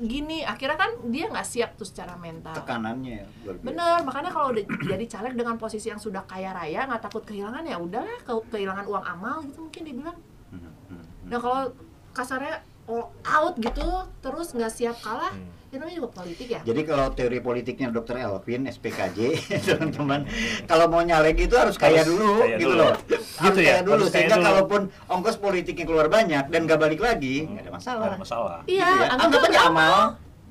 gini, 0.00 0.42
akhirnya 0.42 0.74
kan 0.74 0.90
dia 1.06 1.28
nggak 1.28 1.44
siap 1.44 1.76
tuh 1.76 1.84
secara 1.84 2.16
mental. 2.16 2.56
tekanannya 2.56 3.22
ya. 3.22 3.26
Bener, 3.60 4.02
makanya 4.02 4.32
kalau 4.32 4.50
udah 4.50 4.64
jadi 4.64 5.04
caleg 5.06 5.36
dengan 5.36 5.54
posisi 5.54 5.92
yang 5.92 6.00
sudah 6.00 6.24
kaya 6.24 6.50
raya, 6.50 6.88
nggak 6.88 7.04
takut 7.04 7.22
kehilangan 7.22 7.62
ya 7.62 7.76
udahlah, 7.78 8.16
ke- 8.24 8.48
kehilangan 8.50 8.88
uang 8.88 9.04
amal 9.04 9.44
gitu 9.44 9.60
mungkin 9.60 9.82
dibilang. 9.84 10.18
Hmm, 10.50 10.58
hmm, 10.58 10.72
hmm. 10.88 11.28
Nah 11.30 11.38
kalau 11.38 11.62
kasarnya 12.10 12.64
all 12.84 13.04
out 13.22 13.54
gitu, 13.56 13.86
terus 14.18 14.50
nggak 14.50 14.68
siap 14.68 14.96
kalah, 14.98 15.30
Hmm. 15.30 15.48
itu 15.64 15.76
namanya 15.76 15.96
juga 15.96 16.10
politik 16.14 16.48
ya. 16.48 16.60
Jadi 16.60 16.80
kalau 16.82 17.06
teori 17.10 17.38
politiknya 17.38 17.88
Dr. 17.88 18.18
Elvin, 18.18 18.66
SPKJ, 18.66 19.18
teman-teman, 19.68 20.26
kalau 20.64 20.86
mau 20.86 21.00
nyalek 21.00 21.38
itu 21.40 21.54
harus 21.54 21.74
kaya 21.74 22.00
Harus 22.00 22.10
dulu, 22.10 22.30
kaya 22.38 22.56
gitu 22.56 22.66
dulu. 22.68 22.82
loh. 22.82 22.94
Gitu 22.98 23.16
Harus 23.38 23.56
ya, 23.56 23.70
kaya 23.70 23.80
dulu, 23.80 23.92
harus 23.94 24.04
kaya 24.04 24.12
sehingga 24.12 24.36
dulu. 24.36 24.44
kalaupun 24.44 24.80
ongkos 25.08 25.36
politiknya 25.36 25.84
keluar 25.84 26.06
banyak 26.08 26.44
dan 26.44 26.60
gak 26.64 26.80
balik 26.80 26.98
lagi, 26.98 27.46
nggak 27.46 27.62
ada 27.62 27.72
masalah. 27.72 27.98
Nggak 27.98 28.10
ada 28.10 28.20
masalah. 28.20 28.58
Iya, 28.64 28.84
Gitu 28.84 28.98
ya. 29.00 29.08
anggap 29.16 29.40
aja 29.42 29.60
amal. 29.64 29.96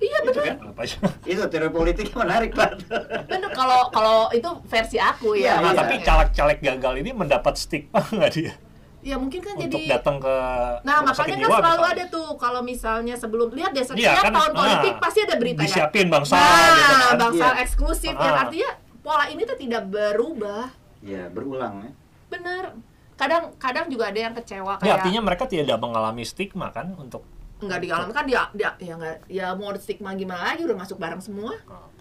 Iya 0.02 0.18
Gitu 0.18 0.30
bener, 0.34 0.56
kan? 0.58 0.58
Itu 1.24 1.42
teori 1.46 1.70
politiknya 1.70 2.16
menarik 2.18 2.52
banget. 2.52 2.80
bener. 3.28 3.50
Kalau 3.52 3.82
kalau 3.92 4.20
itu 4.32 4.50
versi 4.66 4.98
aku 4.98 5.36
ya. 5.36 5.38
Iya, 5.38 5.54
Nah, 5.60 5.70
iya. 5.70 5.78
tapi 5.78 5.96
caleg-caleg 6.02 6.58
gagal 6.60 6.94
ini 6.98 7.12
mendapat 7.12 7.54
stigma 7.54 8.02
nggak 8.10 8.32
dia? 8.32 8.54
Ya 9.02 9.18
mungkin 9.18 9.42
kan 9.42 9.58
Untuk 9.58 9.66
jadi 9.74 9.82
datang 9.92 10.18
ke 10.18 10.30
Nah, 10.82 11.02
rumah 11.02 11.10
makanya 11.10 11.18
sakit 11.18 11.34
kan 11.34 11.40
jiwa 11.42 11.58
selalu 11.58 11.66
misalnya. 11.82 11.92
ada 11.92 12.04
tuh 12.08 12.28
kalau 12.38 12.62
misalnya 12.62 13.16
sebelum 13.16 13.48
lihat 13.50 13.72
deh 13.72 13.82
setiap 13.82 14.14
Iya, 14.14 14.22
kan, 14.22 14.32
tahun 14.32 14.52
politik 14.54 14.94
nah, 14.94 15.02
pasti 15.02 15.20
ada 15.22 15.36
berita 15.36 15.60
ya. 15.60 15.68
Disiapin 15.68 16.08
bangsa 16.08 16.34
Nah, 16.34 16.46
gitu 16.46 16.94
kan. 16.94 17.16
bangsa 17.18 17.46
Iya. 17.48 17.62
eksklusif 17.62 18.14
Ah. 18.14 18.22
yang 18.22 18.38
artinya 18.40 18.70
pola 19.00 19.26
ini 19.26 19.42
tuh 19.42 19.58
tidak 19.58 19.84
berubah. 19.88 20.66
Ya, 21.02 21.24
berulang 21.28 21.74
ya. 21.82 21.92
Bener. 22.30 22.64
Kadang 23.16 23.44
kadang 23.56 23.86
juga 23.86 24.08
ada 24.08 24.20
yang 24.20 24.34
kecewa 24.34 24.74
Ya, 24.76 24.80
kayak 24.80 24.96
artinya 25.00 25.22
mereka 25.24 25.44
tidak 25.46 25.78
mengalami 25.78 26.22
stigma 26.22 26.70
kan 26.70 26.94
untuk 26.96 27.26
nggak 27.60 27.78
dialami 27.80 28.10
kan 28.10 28.26
dia 28.26 28.50
dia 28.52 28.74
ya 28.76 28.94
nggak 28.96 29.18
ya 29.28 29.54
mau 29.54 29.70
stigma 29.76 30.14
gimana 30.14 30.42
lagi 30.48 30.62
udah 30.62 30.74
masuk 30.76 30.98
bareng 30.98 31.20
semua. 31.20 31.54
Oke. 31.64 32.01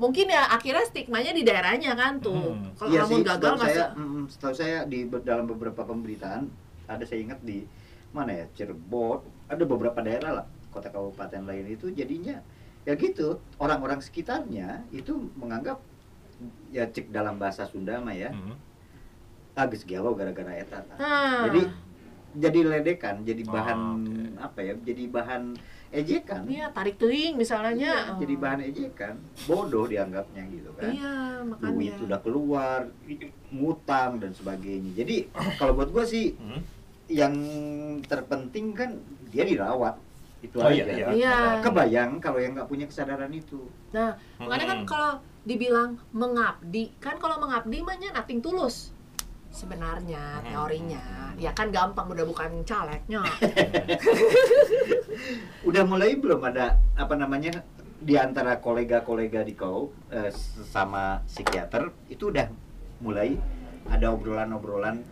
Hmm. 0.00 0.08
Mungkin 0.08 0.26
ya 0.26 0.48
akhirnya 0.48 0.80
stigmanya 0.82 1.36
di 1.36 1.44
daerahnya 1.44 1.92
kan 1.92 2.16
tuh. 2.16 2.56
Hmm. 2.56 2.72
Kalau 2.72 2.88
Iya 2.88 3.04
kamu 3.04 3.12
sih, 3.12 3.22
gagal 3.22 3.36
setahu 3.36 3.60
masuk 3.60 3.76
saya, 3.76 3.86
mm, 3.92 4.22
setahu 4.32 4.54
saya 4.56 4.78
di 4.88 4.98
dalam 5.20 5.44
beberapa 5.44 5.84
pemberitaan 5.84 6.48
ada 6.88 7.04
saya 7.04 7.20
ingat 7.20 7.44
di 7.44 7.68
mana 8.10 8.32
ya 8.32 8.46
Cirebon, 8.56 9.20
ada 9.46 9.62
beberapa 9.62 10.00
daerah 10.00 10.42
lah 10.42 10.46
kota 10.72 10.88
kabupaten 10.88 11.44
lain 11.44 11.66
itu 11.68 11.90
jadinya 11.90 12.40
ya 12.82 12.96
gitu 12.96 13.36
orang-orang 13.58 14.00
sekitarnya 14.00 14.82
itu 14.88 15.12
menganggap 15.36 15.76
ya 16.70 16.88
cek 16.88 17.12
dalam 17.12 17.36
bahasa 17.36 17.68
Sunda 17.68 18.00
mah 18.00 18.16
ya 18.16 18.32
Hmm. 18.32 18.56
agis 19.52 19.84
gelo 19.84 20.16
gara-gara 20.16 20.56
eta. 20.56 20.80
tah. 20.80 20.96
Nah, 20.96 21.44
Jadi 21.50 21.68
jadi 22.32 22.58
ledekan, 22.62 23.22
jadi 23.22 23.42
Oh, 23.42 23.52
bahan 23.52 23.78
oke. 23.98 24.14
apa 24.38 24.58
ya? 24.62 24.74
Jadi 24.76 25.04
bahan 25.06 25.42
ejekan. 25.90 26.46
iya 26.46 26.70
tarik 26.70 26.94
teuing 26.96 27.34
misalnya. 27.34 27.74
Iya, 27.74 28.14
Oh. 28.14 28.18
jadi 28.18 28.34
bahan 28.38 28.60
ejekan. 28.62 29.14
Bodoh 29.44 29.90
dianggapnya 29.90 30.46
gitu 30.46 30.70
kan. 30.78 30.94
Iya, 30.94 31.14
makanya. 31.42 31.66
duit 31.68 31.94
udah 31.98 32.18
keluar, 32.22 32.80
ngutang 33.50 34.22
dan 34.22 34.30
sebagainya. 34.30 34.94
Jadi 34.94 35.16
kalau 35.58 35.74
buat 35.74 35.90
gua 35.90 36.06
sih 36.06 36.38
Hmm. 36.38 36.62
yang 37.10 37.34
terpenting 38.06 38.70
kan 38.70 38.94
dia 39.34 39.42
dirawat 39.42 39.98
itu 40.40 40.56
Oh, 40.56 40.70
aja. 40.70 40.72
iya, 40.72 40.84
iya. 40.86 41.06
Iya. 41.10 41.36
Kebayang 41.60 42.22
kalau 42.22 42.38
yang 42.38 42.54
nggak 42.54 42.70
punya 42.70 42.86
kesadaran 42.86 43.34
itu. 43.34 43.66
Nah, 43.90 44.14
makanya 44.38 44.66
kan 44.68 44.78
Hmm. 44.78 44.88
kalau 44.88 45.12
dibilang 45.42 45.98
mengabdi, 46.12 46.94
kan 46.96 47.18
kalau 47.18 47.36
mengabdi 47.36 47.82
mah 47.82 47.98
nating 47.98 48.38
tulus. 48.38 48.94
Sebenarnya 49.50 50.46
teorinya, 50.46 51.34
ya 51.34 51.50
kan 51.50 51.74
gampang 51.74 52.06
udah 52.06 52.22
bukan 52.22 52.62
calegnya. 52.62 53.26
Udah 55.68 55.84
mulai 55.84 56.16
belum 56.16 56.40
ada 56.40 56.80
apa 56.96 57.12
namanya 57.18 57.60
di 58.00 58.16
antara 58.16 58.56
kolega-kolega 58.62 59.44
di 59.44 59.52
kau 59.52 59.92
eh, 60.08 60.32
sama 60.72 61.20
psikiater 61.28 61.92
itu 62.08 62.32
udah 62.32 62.48
mulai 63.04 63.36
ada 63.92 64.16
obrolan-obrolan 64.16 65.04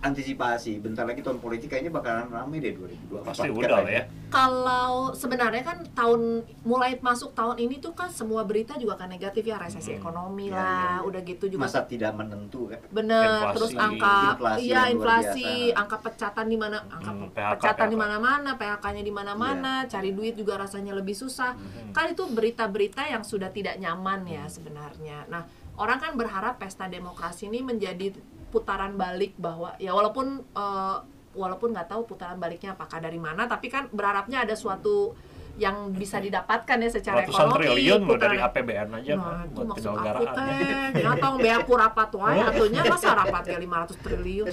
antisipasi. 0.00 0.78
Bentar 0.78 1.04
lagi 1.04 1.20
tahun 1.20 1.38
politik 1.38 1.68
kayaknya 1.68 1.90
bakalan 1.90 2.26
rame 2.26 2.56
deh 2.56 2.72
2024. 2.72 3.20
Pasti 3.22 3.48
udah 3.48 3.68
lah 3.78 3.84
ya. 3.86 4.02
kalau 4.30 5.10
sebenarnya 5.12 5.60
kan 5.60 5.82
tahun 5.90 6.20
mulai 6.62 6.94
masuk 6.96 7.32
tahun 7.32 7.58
ini 7.58 7.78
tuh 7.78 7.92
kan 7.92 8.06
semua 8.08 8.40
berita 8.42 8.74
juga 8.74 8.94
kan 8.94 9.06
negatif 9.06 9.42
ya 9.42 9.56
resesi 9.56 9.90
Hmm. 9.90 10.00
ekonomi 10.00 10.46
Iya, 10.46 10.54
lah, 10.54 10.70
iya, 10.70 10.86
iya. 10.88 10.98
udah 11.02 11.20
gitu 11.22 11.44
juga 11.48 11.62
Masa 11.62 11.80
tidak 11.82 12.12
menentu 12.14 12.60
kan? 12.66 12.78
bener 12.88 13.26
Inflasi. 13.26 13.52
terus 13.52 13.72
angka 13.74 14.16
Inflasi 14.30 14.60
iya 14.62 14.80
inflasi 14.86 15.46
angka 15.72 15.96
pecatan 16.00 16.46
di 16.46 16.56
mana 16.56 16.76
angka 16.86 17.10
Hmm, 17.10 17.26
PHK, 17.28 17.54
pecatan 17.58 17.86
di 17.86 17.96
PHK. 17.96 18.00
mana-mana 18.00 18.50
PHK-nya 18.54 19.02
di 19.02 19.12
mana-mana 19.12 19.72
cari 19.84 20.10
duit 20.10 20.34
juga 20.34 20.54
rasanya 20.56 20.94
lebih 20.94 21.12
susah 21.12 21.52
Hmm. 21.52 21.90
kan 21.90 22.06
itu 22.08 22.22
berita-berita 22.24 23.02
yang 23.04 23.20
sudah 23.22 23.48
tidak 23.48 23.76
nyaman 23.76 24.22
ya 24.24 24.46
sebenarnya. 24.46 25.26
Nah, 25.26 25.42
orang 25.74 25.98
kan 25.98 26.14
berharap 26.14 26.54
pesta 26.56 26.86
demokrasi 26.86 27.46
ini 27.46 27.60
menjadi 27.60 28.14
putaran 28.50 28.98
balik 28.98 29.38
bahwa 29.38 29.72
ya 29.78 29.94
walaupun 29.94 30.42
eh, 30.52 30.98
walaupun 31.30 31.70
nggak 31.70 31.86
tahu 31.86 32.02
putaran 32.10 32.42
baliknya 32.42 32.74
apakah 32.74 32.98
dari 32.98 33.16
mana, 33.16 33.46
tapi 33.46 33.70
kan 33.70 33.86
berharapnya 33.94 34.42
ada 34.42 34.58
suatu 34.58 35.14
yang 35.58 35.92
bisa 35.92 36.16
didapatkan 36.16 36.78
ya 36.80 36.88
secara 36.88 37.20
Ratusan 37.20 37.52
ekonomi. 37.52 37.58
triliun 37.68 38.00
loh 38.08 38.16
dari 38.16 38.38
APBN 38.40 38.88
aja 38.96 39.12
Nah, 39.12 39.20
kan 39.20 39.36
itu 39.44 39.52
buat 39.52 39.66
maksud 39.68 39.90
aku 39.92 39.98
penyelenggaraan. 40.00 40.36
teh, 40.40 41.02
ya 41.04 41.12
tong 41.20 41.36
beaku 41.36 41.72
rapat 41.76 42.10
wae 42.16 42.40
atunya 42.40 42.80
masa 42.88 43.08
rapat 43.12 43.44
ya 43.44 43.58
500 43.60 44.00
triliun. 44.00 44.46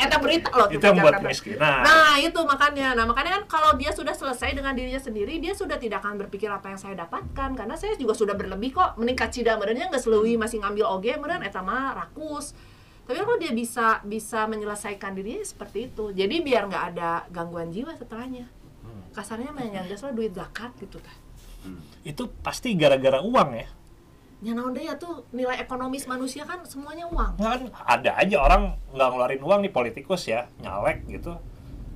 Eta 0.00 0.16
berita 0.22 0.48
loh 0.54 0.68
Itu 0.72 0.80
yang 0.80 0.96
buat 1.02 1.14
kemiskinan. 1.20 1.80
Nah 1.84 2.14
itu 2.16 2.40
makanya, 2.40 2.88
nah 2.96 3.04
makanya 3.04 3.30
kan 3.36 3.44
kalau 3.50 3.70
dia 3.76 3.92
sudah 3.92 4.14
selesai 4.16 4.56
dengan 4.56 4.72
dirinya 4.72 5.02
sendiri, 5.02 5.36
dia 5.44 5.52
sudah 5.52 5.76
tidak 5.76 6.00
akan 6.00 6.16
berpikir 6.16 6.48
apa 6.48 6.72
yang 6.72 6.80
saya 6.80 6.94
dapatkan 6.96 7.50
karena 7.52 7.74
saya 7.76 7.92
juga 8.00 8.16
sudah 8.16 8.32
berlebih 8.32 8.72
kok 8.72 8.96
meningkat 8.96 9.28
cida 9.28 9.60
merenya 9.60 9.92
nggak 9.92 10.00
selewi 10.00 10.40
masih 10.40 10.62
ngambil 10.64 10.88
oge 10.88 11.12
meren 11.20 11.44
eta 11.44 11.60
mah 11.60 11.92
rakus. 12.00 12.56
Tapi 13.04 13.18
kalau 13.20 13.36
dia 13.36 13.52
bisa 13.52 14.00
bisa 14.02 14.48
menyelesaikan 14.48 15.12
dirinya 15.12 15.44
seperti 15.44 15.92
itu, 15.92 16.10
jadi 16.16 16.34
biar 16.40 16.62
nggak 16.72 16.84
ada 16.96 17.10
gangguan 17.28 17.68
jiwa 17.68 17.92
setelahnya. 17.92 18.48
Hmm. 18.80 19.04
Kasarnya 19.12 19.52
yang 19.52 19.84
lah 19.84 20.12
duit 20.16 20.32
zakat 20.32 20.72
gitu 20.80 20.96
tah. 21.00 21.16
Hmm. 21.64 21.80
Itu 22.00 22.32
pasti 22.40 22.72
gara-gara 22.72 23.20
uang 23.20 23.50
ya. 23.52 23.68
Ya 24.44 24.52
naon 24.52 24.76
deh 24.76 24.84
ya 24.84 24.96
tuh 24.96 25.24
nilai 25.32 25.56
ekonomis 25.56 26.04
manusia 26.04 26.44
kan 26.44 26.60
semuanya 26.68 27.08
uang. 27.08 27.40
Kan 27.40 27.68
ada 27.84 28.12
aja 28.20 28.36
orang 28.40 28.76
nggak 28.92 29.08
ngeluarin 29.08 29.40
uang 29.40 29.60
nih 29.64 29.72
politikus 29.72 30.28
ya 30.28 30.48
nyalek 30.60 31.04
gitu 31.08 31.36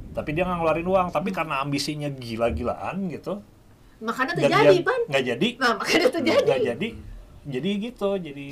tapi 0.09 0.35
dia 0.35 0.43
nggak 0.43 0.59
ngeluarin 0.59 0.89
uang 0.89 1.07
tapi 1.15 1.31
karena 1.31 1.63
ambisinya 1.63 2.11
gila-gilaan 2.11 3.07
gitu 3.07 3.39
Makanya 4.03 4.35
terjadi 4.35 4.77
pan. 4.83 5.01
nggak 5.07 5.25
jadi 5.31 5.49
Nah 5.63 5.73
makanya 5.79 6.09
terjadi. 6.11 6.43
nggak 6.43 6.63
jadi 6.75 6.89
jadi 7.47 7.71
gitu 7.79 8.19
jadi 8.19 8.49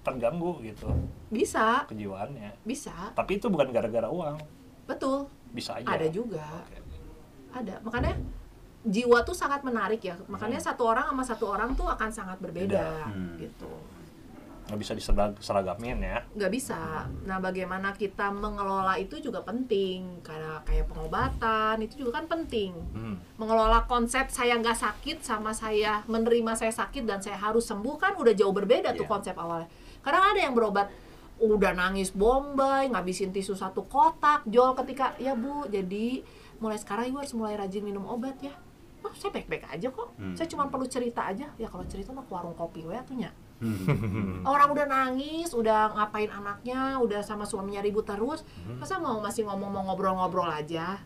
terganggu 0.00 0.60
gitu 0.64 0.88
Bisa, 1.28 1.84
kejiwaannya 1.90 2.56
bisa, 2.64 3.12
tapi 3.12 3.36
itu 3.38 3.46
bukan 3.52 3.70
gara-gara 3.70 4.08
uang 4.08 4.38
betul. 4.88 5.26
bisa 5.50 5.78
aja 5.78 5.86
Ada 5.86 6.06
juga. 6.10 6.42
Oke. 6.64 6.78
ada 7.50 7.74
makanya 7.82 8.14
jiwa 8.80 9.20
tuh 9.26 9.36
sangat 9.36 9.60
menarik 9.66 10.00
ya 10.00 10.16
makanya 10.26 10.56
satu 10.56 10.88
orang 10.88 11.04
sama 11.10 11.24
satu 11.26 11.44
orang 11.52 11.74
tuh 11.76 11.84
akan 11.84 12.08
sangat 12.08 12.38
berbeda 12.40 12.80
Beda. 12.80 13.12
Hmm. 13.12 13.36
gitu 13.36 13.70
nggak 14.70 14.80
bisa 14.80 14.94
diseragamin 14.94 15.98
ya 15.98 16.22
nggak 16.38 16.52
bisa 16.54 17.10
nah 17.26 17.42
bagaimana 17.42 17.90
kita 17.90 18.30
mengelola 18.30 18.94
itu 19.02 19.18
juga 19.18 19.42
penting 19.42 20.22
karena 20.22 20.62
kayak 20.62 20.86
pengobatan 20.86 21.82
itu 21.82 22.06
juga 22.06 22.22
kan 22.22 22.30
penting 22.30 22.70
hmm. 22.94 23.34
mengelola 23.34 23.82
konsep 23.90 24.30
saya 24.30 24.54
nggak 24.62 24.78
sakit 24.78 25.26
sama 25.26 25.50
saya 25.50 26.06
menerima 26.06 26.54
saya 26.54 26.70
sakit 26.70 27.02
dan 27.02 27.18
saya 27.18 27.34
harus 27.34 27.66
sembuh 27.66 27.98
kan 27.98 28.14
udah 28.14 28.30
jauh 28.30 28.54
berbeda 28.54 28.94
tuh 28.94 29.04
Iya. 29.04 29.10
konsep 29.10 29.34
awalnya 29.34 29.66
karena 30.06 30.22
ada 30.30 30.40
yang 30.46 30.54
berobat 30.54 30.86
udah 31.40 31.72
nangis 31.74 32.14
bombay 32.14 32.86
ngabisin 32.92 33.34
tisu 33.34 33.58
satu 33.58 33.88
kotak 33.90 34.46
jual 34.46 34.76
ketika 34.78 35.18
ya 35.18 35.34
bu 35.34 35.66
jadi 35.66 36.22
mulai 36.60 36.76
sekarang 36.76 37.10
ibu 37.10 37.18
harus 37.18 37.32
mulai 37.34 37.56
rajin 37.58 37.82
minum 37.82 38.06
obat 38.06 38.38
ya 38.38 38.54
Oh, 39.00 39.12
saya 39.16 39.32
baik-baik 39.32 39.64
aja 39.64 39.88
kok. 39.88 40.12
Hmm. 40.20 40.36
Saya 40.36 40.44
cuma 40.44 40.68
perlu 40.68 40.84
cerita 40.84 41.24
aja. 41.24 41.48
Ya 41.56 41.68
kalau 41.72 41.84
cerita 41.88 42.12
mah 42.12 42.20
ke 42.20 42.32
warung 42.36 42.52
kopi 42.52 42.84
we 42.84 42.92
atunya. 42.92 43.32
Hmm. 43.60 44.42
Orang 44.52 44.72
udah 44.72 44.88
nangis, 44.88 45.52
udah 45.52 45.92
ngapain 45.92 46.32
anaknya, 46.32 46.96
udah 46.98 47.20
sama 47.20 47.44
suaminya 47.44 47.84
ribut 47.84 48.08
terus. 48.08 48.40
Masa 48.80 48.96
mau 48.96 49.20
masih 49.20 49.44
ngomong 49.44 49.70
mau 49.70 49.84
ngobrol-ngobrol 49.92 50.48
aja? 50.48 50.98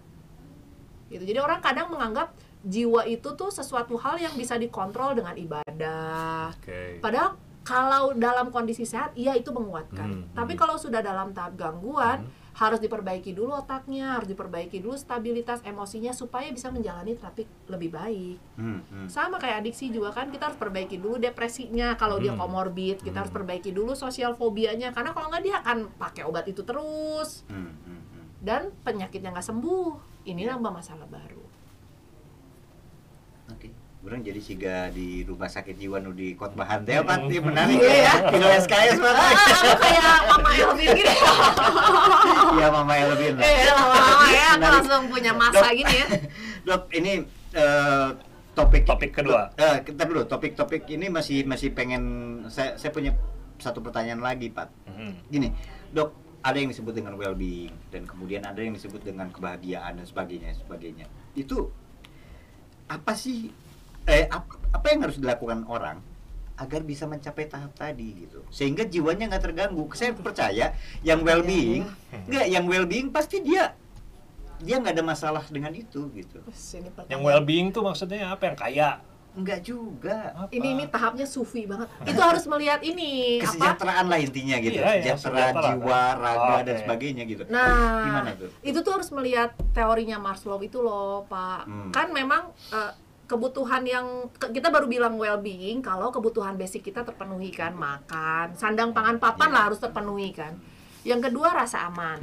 Gitu. 1.10 1.22
Jadi 1.30 1.38
orang 1.38 1.60
kadang 1.60 1.92
menganggap 1.92 2.32
jiwa 2.64 3.04
itu 3.04 3.28
tuh 3.36 3.52
sesuatu 3.52 3.94
hal 4.00 4.16
yang 4.16 4.34
bisa 4.34 4.56
dikontrol 4.56 5.12
dengan 5.12 5.36
ibadah. 5.36 6.48
oke 6.56 6.98
Padahal 7.04 7.36
kalau 7.64 8.12
dalam 8.16 8.52
kondisi 8.52 8.84
sehat, 8.84 9.16
iya 9.16 9.32
itu 9.36 9.48
menguatkan. 9.48 10.04
Hmm, 10.04 10.24
Tapi 10.36 10.52
hmm. 10.52 10.60
kalau 10.60 10.76
sudah 10.76 11.00
dalam 11.00 11.32
tahap 11.32 11.56
gangguan, 11.56 12.28
harus 12.54 12.78
diperbaiki 12.78 13.34
dulu 13.34 13.50
otaknya, 13.58 14.14
harus 14.14 14.30
diperbaiki 14.30 14.78
dulu 14.78 14.94
stabilitas 14.94 15.58
emosinya 15.66 16.14
supaya 16.14 16.46
bisa 16.54 16.70
menjalani 16.70 17.18
terapi 17.18 17.42
lebih 17.66 17.90
baik. 17.90 18.38
Hmm, 18.54 18.80
hmm. 18.86 19.06
Sama 19.10 19.42
kayak 19.42 19.66
adiksi 19.66 19.90
juga 19.90 20.14
kan 20.14 20.30
kita 20.30 20.48
harus 20.48 20.58
perbaiki 20.58 21.02
dulu 21.02 21.18
depresinya 21.18 21.98
kalau 21.98 22.22
dia 22.22 22.30
Hmm. 22.30 22.38
komorbid, 22.38 23.02
kita 23.02 23.26
harus 23.26 23.34
Hmm. 23.34 23.42
perbaiki 23.42 23.74
dulu 23.74 23.98
sosial 23.98 24.38
fobianya 24.38 24.94
karena 24.94 25.10
kalau 25.10 25.34
nggak 25.34 25.42
dia 25.42 25.58
akan 25.66 25.90
pakai 25.98 26.22
obat 26.22 26.46
itu 26.46 26.62
terus 26.62 27.42
Hmm, 27.50 27.74
hmm, 27.74 28.00
hmm. 28.14 28.24
dan 28.38 28.70
penyakitnya 28.86 29.34
nggak 29.34 29.44
sembuh. 29.44 30.22
Ini 30.24 30.46
nambah 30.46 30.72
masalah 30.72 31.10
baru. 31.10 31.42
Oke. 33.50 33.68
Orang 34.04 34.20
jadi 34.20 34.36
siga 34.36 34.92
di 34.92 35.24
rumah 35.24 35.48
sakit 35.48 35.80
jiwa 35.80 35.96
nu 35.96 36.12
di 36.12 36.36
Kotbahan 36.36 36.84
teh 36.84 37.00
apa 37.00 37.24
teh 37.24 37.40
menarik 37.40 37.80
Iya, 37.80 38.04
ya. 38.04 38.14
Di 38.28 38.36
SKS 38.60 39.00
mah. 39.00 39.16
Ah, 39.16 39.32
aku 39.32 39.72
kayak 39.80 40.02
Mama 40.28 40.50
Elvin 40.52 40.88
gini. 40.92 41.14
Iya 42.54 42.66
Mama 42.68 42.94
Elvin. 42.94 43.32
lah. 43.34 43.42
Eh, 43.42 43.56
lama-lama 43.66 44.26
ya 44.28 44.48
langsung 44.60 45.02
punya 45.08 45.32
masa 45.32 45.64
Dok. 45.64 45.72
gini 45.72 45.94
ya. 45.96 46.06
Dok, 46.68 46.82
ini 46.92 47.12
eh, 47.56 48.08
topik 48.52 48.84
Topik 48.84 49.10
kedua. 49.10 49.48
Eh, 49.56 49.80
kita 49.82 50.04
dulu 50.04 50.28
topik-topik 50.28 50.84
ini 50.86 51.08
masih 51.08 51.48
masih 51.48 51.72
pengen 51.72 52.04
saya 52.52 52.76
saya 52.76 52.92
punya 52.92 53.16
satu 53.56 53.80
pertanyaan 53.80 54.20
lagi, 54.20 54.52
Pak. 54.52 54.68
Mhm. 54.84 55.12
Gini, 55.32 55.48
Dok, 55.90 56.12
ada 56.44 56.60
yang 56.60 56.68
disebut 56.68 56.92
dengan 56.92 57.16
well-being 57.16 57.72
dan 57.88 58.04
kemudian 58.04 58.44
ada 58.44 58.60
yang 58.60 58.76
disebut 58.76 59.00
dengan 59.00 59.32
kebahagiaan 59.32 59.96
dan 59.96 60.04
sebagainya 60.04 60.52
sebagainya. 60.52 61.08
Itu 61.32 61.72
apa 62.84 63.16
sih 63.16 63.48
eh 64.06 64.28
ap- 64.28 64.60
apa 64.68 64.86
yang 64.86 65.00
harus 65.02 65.16
dilakukan 65.16 65.64
orang 65.64 65.98
agar 66.54 66.80
bisa 66.80 67.04
mencapai 67.04 67.44
tahap 67.44 67.74
tadi 67.74 68.14
gitu 68.20 68.44
sehingga 68.48 68.84
jiwanya 68.84 69.26
nggak 69.26 69.42
terganggu 69.42 69.90
saya 69.90 70.14
percaya 70.14 70.70
yang 71.02 71.20
well-being 71.20 71.82
nggak 72.24 72.46
yang 72.46 72.64
well-being 72.64 73.10
pasti 73.10 73.40
dia 73.40 73.74
dia 74.56 74.78
nggak 74.78 74.94
ada 74.94 75.04
masalah 75.04 75.42
dengan 75.46 75.72
itu 75.72 76.06
gitu 76.10 76.38
Yang 76.46 76.94
pertanyaan. 76.94 77.20
well-being 77.20 77.68
tuh 77.68 77.82
maksudnya 77.82 78.30
apa? 78.30 78.42
Yang 78.46 78.58
kaya? 78.60 78.90
nggak 79.34 79.66
juga 79.66 80.30
Apa? 80.32 80.54
ini 80.54 80.78
ini 80.78 80.84
tahapnya 80.86 81.26
sufi 81.26 81.66
banget. 81.66 81.90
Itu 82.06 82.22
harus 82.22 82.46
melihat 82.46 82.78
ini 82.80 83.42
apa? 83.42 83.50
kesejahteraan 83.50 84.06
lah 84.06 84.22
intinya 84.22 84.56
gitu 84.62 84.78
Iya, 84.78 84.86
iya, 84.94 85.18
sejahtera 85.18 85.18
sejahtera, 85.50 85.66
jiwa 85.74 85.90
kan? 85.98 86.14
raga 86.22 86.56
dan 86.62 86.70
Oke. 86.70 86.80
sebagainya 86.86 87.22
gitu 87.26 87.42
Nah, 87.50 88.06
Gimana 88.06 88.30
tuh? 88.38 88.50
itu 88.62 88.78
tuh 88.78 88.92
harus 88.94 89.10
melihat 89.10 89.50
teorinya 89.74 90.22
Maslow 90.22 90.62
itu 90.62 90.78
loh, 90.78 91.26
Pak. 91.26 91.66
Hmm. 91.66 91.90
Kan 91.90 92.14
memang 92.14 92.42
eh, 92.70 92.92
kebutuhan 93.24 93.82
yang 93.82 94.06
kita 94.32 94.68
baru 94.68 94.84
bilang 94.84 95.16
well-being 95.16 95.80
kalau 95.80 96.08
kebutuhan 96.08 96.54
basic 96.54 96.84
kita 96.84 97.02
terpenuhi 97.02 97.48
kan, 97.48 97.72
makan, 97.72 98.52
sandang 98.52 98.92
pangan 98.92 99.16
papan 99.16 99.48
Iya. 99.48 99.54
lah 99.54 99.62
harus 99.68 99.80
terpenuhi 99.80 100.30
kan. 100.30 100.54
Yang 101.04 101.28
kedua 101.28 101.52
rasa 101.52 101.88
aman. 101.88 102.16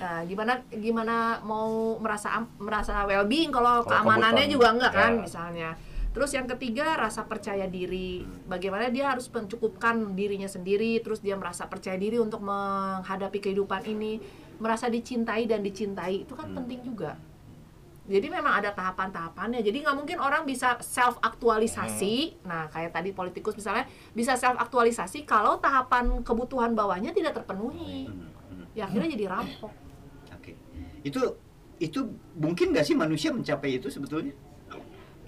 Nah, 0.00 0.24
gimana 0.30 0.60
gimana 0.68 1.16
mau 1.42 1.96
merasa 1.98 2.32
merasa 2.56 3.04
well-being 3.04 3.48
kalau 3.48 3.84
Kalau 3.84 3.92
keamanannya 3.92 4.44
kebutuhan, 4.44 4.52
juga 4.52 4.66
enggak 4.72 4.92
kan 4.92 5.12
ya. 5.12 5.20
misalnya. 5.20 5.70
Terus 6.12 6.28
yang 6.32 6.44
ketiga 6.46 6.92
rasa 6.94 7.24
percaya 7.24 7.64
diri. 7.64 8.20
Bagaimana 8.44 8.92
dia 8.92 9.08
harus 9.08 9.32
mencukupkan 9.32 10.12
dirinya 10.12 10.44
sendiri, 10.44 11.00
terus 11.00 11.20
dia 11.20 11.32
merasa 11.34 11.64
percaya 11.64 11.96
diri 11.96 12.20
untuk 12.20 12.44
menghadapi 12.44 13.40
kehidupan 13.40 13.88
ini, 13.88 14.20
merasa 14.60 14.92
dicintai 14.92 15.48
dan 15.48 15.64
dicintai 15.64 16.28
itu 16.28 16.36
kan 16.36 16.52
Hmm. 16.52 16.56
penting 16.60 16.84
juga. 16.84 17.16
Jadi 18.02 18.26
memang 18.26 18.58
ada 18.58 18.74
tahapan-tahapannya. 18.74 19.62
Jadi 19.62 19.86
nggak 19.86 19.94
mungkin 19.94 20.18
orang 20.18 20.42
bisa 20.42 20.74
self 20.82 21.22
aktualisasi. 21.22 22.42
Nah, 22.42 22.66
kayak 22.66 22.90
tadi 22.90 23.14
politikus 23.14 23.54
misalnya 23.54 23.86
bisa 24.10 24.34
self 24.34 24.58
aktualisasi 24.58 25.22
kalau 25.22 25.62
tahapan 25.62 26.18
kebutuhan 26.26 26.74
bawahnya 26.74 27.14
tidak 27.14 27.38
terpenuhi. 27.38 28.10
Hmm, 28.10 28.26
hmm. 28.50 28.64
Ya 28.74 28.90
akhirnya 28.90 29.06
jadi 29.14 29.26
rampok. 29.30 29.70
Oke. 30.34 30.58
Itu 31.06 31.38
itu 31.78 32.00
mungkin 32.34 32.74
nggak 32.74 32.82
sih 32.82 32.98
manusia 32.98 33.30
mencapai 33.30 33.78
itu 33.78 33.86
sebetulnya? 33.86 34.34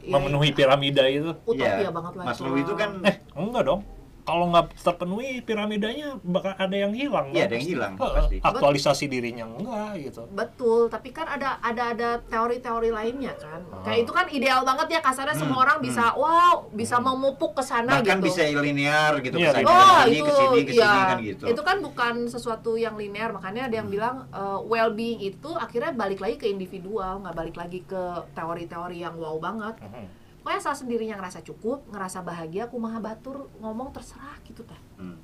Ya, 0.02 0.10
Memenuhi 0.10 0.50
piramida 0.50 1.06
itu? 1.06 1.30
utopia 1.46 1.78
Iya. 1.78 1.90
banget 1.94 2.12
lah. 2.18 2.24
Maslow 2.26 2.58
itu 2.58 2.74
kan 2.74 2.90
Eh, 3.06 3.16
enggak 3.38 3.64
dong. 3.70 3.80
Kalau 4.24 4.48
nggak 4.48 4.72
terpenuhi 4.74 5.40
piramidanya 5.40 6.16
bakal 6.18 6.56
ada 6.56 6.72
yang 6.74 6.90
hilang. 6.90 7.28
Iya, 7.28 7.44
dong, 7.44 7.46
ada 7.46 7.54
yang 7.54 7.68
hilang, 7.68 7.92
pasti. 7.94 8.36
Aktualisasi 8.40 9.04
dirinya 9.06 9.44
enggak 9.46 10.00
gitu. 10.00 10.22
Betul, 10.32 10.88
tapi 10.88 11.08
kan 11.10 11.28
ada 11.28 11.60
ada 11.60 11.92
ada 11.92 12.08
teori-teori 12.24 12.88
lainnya 12.88 13.36
kan. 13.36 13.60
Ah. 13.68 13.84
Kayak 13.84 13.98
itu 14.00 14.12
kan 14.12 14.26
ideal 14.28 14.60
banget 14.62 14.86
ya 14.90 15.00
kasarnya 15.00 15.32
Hmm, 15.32 15.44
semua 15.44 15.58
orang 15.62 15.78
bisa 15.78 16.16
wow, 16.16 16.72
bisa 16.72 16.96
Hmm. 16.96 17.04
memupuk 17.06 17.52
ke 17.52 17.62
sana 17.62 18.00
bahkan 18.00 18.16
gitu. 18.18 18.32
bisa 18.32 18.40
linear 18.54 19.12
gitu 19.20 19.36
Iya, 19.36 19.50
ke 19.50 19.54
sana 19.54 19.68
Oh 19.68 19.76
ke 19.76 19.84
sini 20.02 20.16
itu 20.16 20.24
ke 20.24 20.32
sini 20.32 20.58
ke 20.58 20.72
sini 20.72 20.80
ya 20.80 21.04
kan 21.04 21.18
gitu. 21.20 21.44
itu 21.44 21.62
kan 21.62 21.76
bukan 21.80 22.14
sesuatu 22.24 22.70
yang 22.74 22.96
linear 22.96 23.28
makanya 23.28 23.68
ada 23.68 23.76
yang 23.76 23.88
bilang 23.88 24.24
uh, 24.30 24.56
well-being 24.62 25.20
itu 25.20 25.50
akhirnya 25.54 25.92
balik 25.92 26.18
lagi 26.18 26.36
ke 26.36 26.46
individual 26.46 27.20
nggak 27.20 27.34
balik 27.34 27.56
lagi 27.56 27.84
ke 27.84 28.02
teori-teori 28.32 28.98
yang 28.98 29.14
wow 29.14 29.36
banget 29.36 29.76
Mhm. 29.80 30.23
Pokoknya 30.44 30.60
asal 30.60 30.76
sendirinya 30.76 31.16
ngerasa 31.16 31.40
cukup 31.42 31.88
ngerasa 31.88 32.20
bahagia 32.20 32.68
aku 32.68 32.76
maha 32.76 33.00
batur 33.00 33.48
ngomong 33.58 33.88
terserah 33.90 34.36
gitu 34.44 34.60
tah 34.62 34.76
Hmm. 34.94 35.16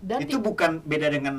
dan 0.00 0.18
itu 0.20 0.36
bukan 0.38 0.82
beda 0.82 1.06
dengan 1.08 1.36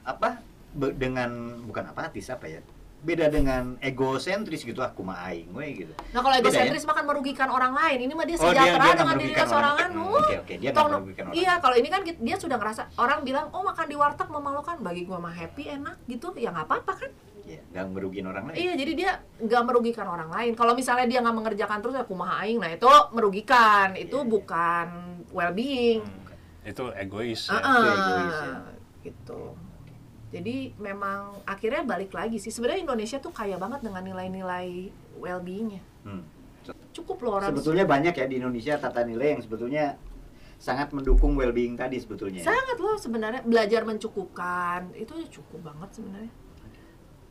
apa? 0.00 0.38
be- 0.70 0.92
dengan 0.92 1.30
bukan 1.62 1.88
apatis 1.88 2.28
apa 2.28 2.46
ya? 2.46 2.60
Beda 2.98 3.26
dengan 3.26 3.74
egosentris 3.80 4.60
gitu 4.60 4.78
aku 4.78 5.00
mah 5.00 5.18
aing 5.26 5.50
we 5.50 5.72
gitu. 5.76 5.92
nah 6.10 6.20
kalau 6.20 6.30
beda 6.32 6.46
egosentris 6.46 6.84
mah 6.84 6.94
kan 6.94 7.04
merugikan 7.04 7.48
orang 7.48 7.72
lain 7.72 7.98
ini 8.00 8.12
mah 8.12 8.22
dia 8.22 8.36
Oh, 8.36 8.44
dia- 8.44 8.54
sejahtera 8.54 8.76
dia 8.76 8.86
nggak 8.86 8.98
dengan 9.00 9.16
dirinya 9.18 9.44
seorang 9.44 9.74
orang. 9.74 9.90
anu 9.90 10.06
oke, 10.12 10.34
oke, 10.38 10.54
dia 10.56 10.70
Tong- 10.70 10.90
merugikan 10.92 11.24
orang. 11.24 11.34
iya 11.34 11.52
kalau 11.58 11.76
ini 11.76 11.88
kan 11.88 12.00
dia 12.06 12.36
sudah 12.36 12.56
ngerasa 12.56 12.82
orang 12.94 13.18
bilang 13.20 13.46
oh 13.50 13.62
makan 13.62 13.86
di 13.86 13.94
warteg 13.94 14.28
memalukan 14.28 14.76
bagi 14.80 15.02
gua 15.02 15.18
mah 15.18 15.32
happy 15.32 15.64
enak 15.70 15.96
gitu 16.06 16.30
ya 16.34 16.48
nggak 16.48 16.66
apa-apa 16.66 16.94
kan 16.96 17.10
Ya, 17.10 17.35
nggak 17.46 17.86
merugikan 17.88 18.26
orang 18.28 18.44
lain. 18.50 18.56
Iya, 18.58 18.72
jadi 18.74 18.92
dia 18.92 19.10
nggak 19.38 19.62
merugikan 19.62 20.06
orang 20.06 20.30
lain. 20.30 20.52
Kalau 20.52 20.74
misalnya 20.74 21.06
dia 21.06 21.18
nggak 21.22 21.36
mengerjakan 21.36 21.78
terus, 21.78 21.94
ya 21.94 22.02
kumaha 22.02 22.42
aing. 22.42 22.58
Nah 22.58 22.70
itu 22.70 22.90
merugikan. 23.14 23.94
Itu 23.94 24.22
Iya. 24.22 24.28
bukan 24.28 24.86
well-being. 25.30 26.02
Hmm. 26.02 26.66
Itu 26.66 26.90
egois 26.92 27.46
Ah, 27.46 27.54
ya. 27.54 27.62
ah, 27.62 27.70
Itu 27.78 27.86
egois, 27.88 28.36
ya. 28.36 28.56
Gitu. 29.06 29.42
Jadi 30.34 30.56
memang 30.76 31.38
akhirnya 31.46 31.86
balik 31.86 32.10
lagi 32.10 32.42
sih. 32.42 32.50
Sebenarnya 32.50 32.82
Indonesia 32.82 33.22
tuh 33.22 33.30
kaya 33.30 33.54
banget 33.56 33.86
dengan 33.86 34.02
nilai-nilai 34.02 34.90
well-beingnya. 35.16 35.82
Hmm. 36.02 36.26
Cukup 36.90 37.22
loh 37.22 37.38
orang. 37.38 37.54
Sebetulnya 37.54 37.86
banyak 37.86 38.10
ya 38.12 38.26
di 38.26 38.42
Indonesia 38.42 38.74
tata 38.74 39.06
nilai 39.06 39.38
yang 39.38 39.42
sebetulnya 39.44 39.94
sangat 40.56 40.88
mendukung 40.90 41.36
well-being 41.36 41.76
tadi 41.76 42.00
sebetulnya. 42.00 42.40
sangat 42.40 42.80
loh 42.80 42.96
sebenarnya 42.96 43.44
belajar 43.44 43.84
mencukupkan 43.84 44.88
itu 44.96 45.12
cukup 45.28 45.68
banget 45.68 46.00
sebenarnya. 46.00 46.32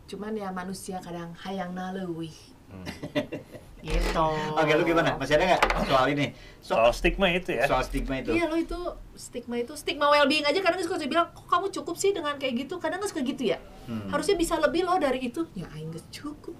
Cuman 0.06 0.34
ya 0.34 0.50
manusia 0.50 0.98
kadang 1.00 1.34
hayang 1.42 1.74
naleuwih. 1.74 2.34
Hmm. 2.70 2.86
Gitu. 3.86 4.18
Oke, 4.58 4.74
lu 4.74 4.82
gimana? 4.82 5.14
Masih 5.14 5.38
ada 5.38 5.46
nggak 5.46 5.62
soal 5.86 6.10
ini? 6.10 6.34
So- 6.58 6.74
Soal 6.74 6.90
stigma 6.90 7.30
itu 7.30 7.54
ya. 7.54 7.70
soal 7.70 7.86
stigma 7.86 8.18
itu. 8.18 8.34
Iya 8.34 8.50
lo 8.50 8.58
itu 8.58 8.74
stigma 9.14 9.62
itu 9.62 9.78
stigma 9.78 10.10
well-being 10.10 10.42
aja 10.42 10.58
kadang 10.58 10.82
suka 10.82 10.98
bilang 11.06 11.30
kok 11.30 11.46
kamu 11.46 11.70
cukup 11.70 11.94
sih 11.94 12.10
dengan 12.10 12.34
kayak 12.34 12.66
gitu 12.66 12.82
kadang 12.82 12.98
nggak 12.98 13.14
suka 13.14 13.22
gitu 13.22 13.46
ya 13.46 13.62
Hmm. 13.86 14.10
harusnya 14.10 14.34
bisa 14.34 14.58
lebih 14.58 14.90
loh 14.90 14.98
dari 14.98 15.30
itu 15.30 15.46
ya 15.54 15.70
aing 15.70 15.94
cukup 16.10 16.58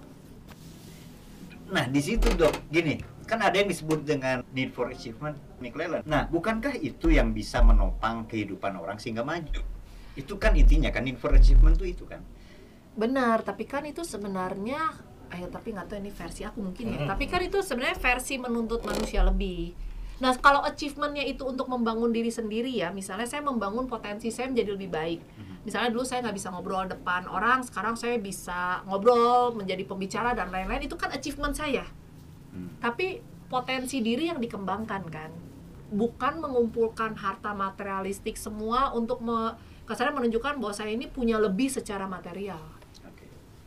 Nah, 1.66 1.90
di 1.90 1.98
situ 1.98 2.30
dok, 2.38 2.54
gini, 2.70 3.02
kan 3.26 3.42
ada 3.42 3.58
yang 3.58 3.66
disebut 3.66 4.06
dengan 4.06 4.46
need 4.54 4.70
for 4.70 4.94
achievement, 4.94 5.34
McClellan. 5.58 6.06
Nah, 6.06 6.30
bukankah 6.30 6.78
itu 6.78 7.10
yang 7.10 7.34
bisa 7.34 7.66
menopang 7.66 8.30
kehidupan 8.30 8.78
orang 8.78 9.02
sehingga 9.02 9.26
maju? 9.26 9.66
Itu 10.14 10.38
kan 10.38 10.54
intinya 10.54 10.94
kan 10.94 11.02
need 11.02 11.18
for 11.18 11.34
achievement 11.34 11.74
itu 11.82 11.98
itu 11.98 12.06
kan. 12.06 12.22
Benar 12.96 13.44
tapi 13.44 13.68
kan 13.68 13.84
itu 13.84 14.02
sebenarnya 14.02 14.80
ayo 15.36 15.52
tapi 15.52 15.76
nggak 15.76 15.92
tahu 15.92 16.00
ini 16.00 16.12
versi 16.12 16.42
aku 16.48 16.64
mungkin 16.64 16.96
ya 16.96 17.00
Hmm. 17.04 17.10
tapi 17.12 17.28
kan 17.28 17.44
itu 17.44 17.60
sebenarnya 17.60 18.00
versi 18.00 18.40
menuntut 18.40 18.82
manusia 18.82 19.22
lebih 19.22 19.76
nah 20.16 20.32
kalau 20.40 20.64
achievementnya 20.64 21.28
itu 21.28 21.44
untuk 21.44 21.68
membangun 21.68 22.16
diri 22.16 22.32
sendiri 22.32 22.72
ya 22.72 22.88
misalnya 22.88 23.28
saya 23.28 23.44
membangun 23.44 23.84
potensi 23.84 24.32
saya 24.32 24.48
menjadi 24.48 24.72
lebih 24.80 24.88
baik 24.88 25.20
misalnya 25.68 25.92
dulu 25.92 26.08
saya 26.08 26.24
nggak 26.24 26.38
bisa 26.40 26.56
ngobrol 26.56 26.88
depan 26.88 27.28
orang 27.28 27.68
sekarang 27.68 28.00
saya 28.00 28.16
bisa 28.16 28.80
ngobrol 28.88 29.52
menjadi 29.52 29.84
pembicara 29.84 30.32
dan 30.32 30.48
lain-lain 30.56 30.88
itu 30.88 30.96
kan 30.96 31.12
achievement 31.12 31.52
saya 31.52 31.84
Hmm. 32.56 32.80
tapi 32.80 33.20
potensi 33.52 34.00
diri 34.00 34.32
yang 34.32 34.40
dikembangkan 34.40 35.04
kan 35.12 35.28
bukan 35.92 36.40
mengumpulkan 36.40 37.14
harta 37.14 37.52
materialistik 37.52 38.40
semua 38.40 38.96
untuk 38.96 39.22
me, 39.22 39.54
kasarnya 39.86 40.16
menunjukkan 40.18 40.58
bahwa 40.58 40.74
saya 40.74 40.90
ini 40.90 41.06
punya 41.06 41.38
lebih 41.38 41.70
secara 41.70 42.10
material. 42.10 42.58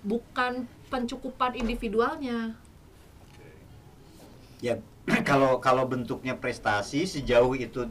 Bukan 0.09 0.65
pencukupan 0.89 1.53
individualnya 1.55 2.57
Ya, 4.59 4.75
kalau 5.29 5.63
kalau 5.63 5.87
bentuknya 5.87 6.35
prestasi 6.35 7.07
sejauh 7.07 7.55
itu 7.55 7.87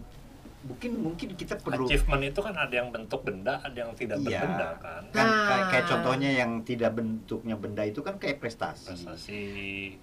mungkin 0.67 0.99
mungkin 0.99 1.27
kita 1.31 1.55
perlu 1.55 1.87
achievement 1.87 2.27
itu 2.27 2.43
kan 2.43 2.51
ada 2.51 2.75
yang 2.75 2.91
bentuk 2.91 3.23
benda 3.23 3.55
ada 3.63 3.77
yang 3.77 3.95
tidak 3.95 4.19
Iya. 4.19 4.43
berbenda 4.43 4.67
kan 4.75 5.01
kan 5.07 5.27
kayak, 5.47 5.63
kayak 5.63 5.79
Nah. 5.79 5.87
contohnya 5.87 6.29
yang 6.33 6.51
tidak 6.61 6.91
bentuknya 6.91 7.55
benda 7.55 7.87
itu 7.87 8.03
kan 8.03 8.19
kayak 8.19 8.43
prestasi, 8.43 8.91
prestasi 8.91 9.41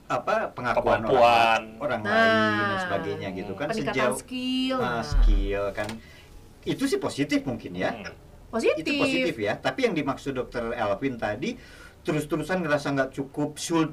apa 0.09 0.49
pengakuan 0.49 1.05
Kemampuan. 1.05 1.21
orang, 1.21 1.63
orang 1.77 2.01
Nah. 2.01 2.17
lain 2.17 2.65
dan 2.65 2.79
sebagainya 2.81 3.29
gitu 3.35 3.53
kan 3.53 3.69
sejauh 3.69 4.17
skill 4.17 4.79
ah, 4.81 4.89
nah. 4.89 5.05
skill 5.05 5.65
kan 5.75 5.89
itu 6.65 6.85
sih 6.89 6.97
positif 6.97 7.45
mungkin 7.45 7.77
ya 7.77 7.93
Hmm. 7.93 8.17
positif 8.49 8.89
itu 8.89 8.97
positif 8.97 9.37
ya 9.37 9.61
tapi 9.61 9.85
yang 9.85 9.93
dimaksud 9.93 10.33
dokter 10.33 10.65
Elvin 10.73 11.21
tadi 11.21 11.61
terus-terusan 12.05 12.61
ngerasa 12.61 12.93
nggak 12.93 13.11
cukup 13.13 13.57
shoot 13.57 13.91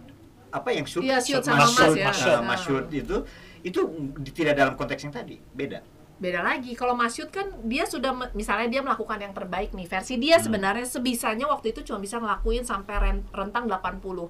apa 0.50 0.70
yang 0.70 0.84
shoot 0.84 1.02
Iya, 1.02 1.18
shoot 1.18 1.42
sama 1.42 1.64
mas 1.64 1.96
ya. 1.96 2.12
ah, 2.12 2.44
Nah. 2.44 2.54
maksud 2.54 2.92
itu 2.92 3.24
itu 3.62 3.80
di- 4.18 4.34
tidak 4.34 4.54
dalam 4.54 4.74
konteks 4.76 5.02
yang 5.02 5.14
tadi 5.14 5.40
beda 5.40 5.80
beda 6.18 6.38
lagi 6.40 6.76
kalau 6.76 6.94
Masyud 6.94 7.30
kan 7.30 7.50
dia 7.64 7.82
sudah 7.84 8.14
misalnya 8.34 8.70
dia 8.70 8.82
melakukan 8.84 9.18
yang 9.18 9.34
terbaik 9.34 9.74
nih 9.74 9.88
versi 9.88 10.16
dia 10.16 10.38
Hmm. 10.38 10.46
sebenarnya 10.46 10.86
sebisanya 10.86 11.48
waktu 11.48 11.72
itu 11.72 11.82
cuma 11.82 11.98
bisa 11.98 12.20
ngelakuin 12.20 12.62
sampai 12.62 12.96
ren- 13.00 13.26
rentang 13.32 13.66
80 13.66 14.30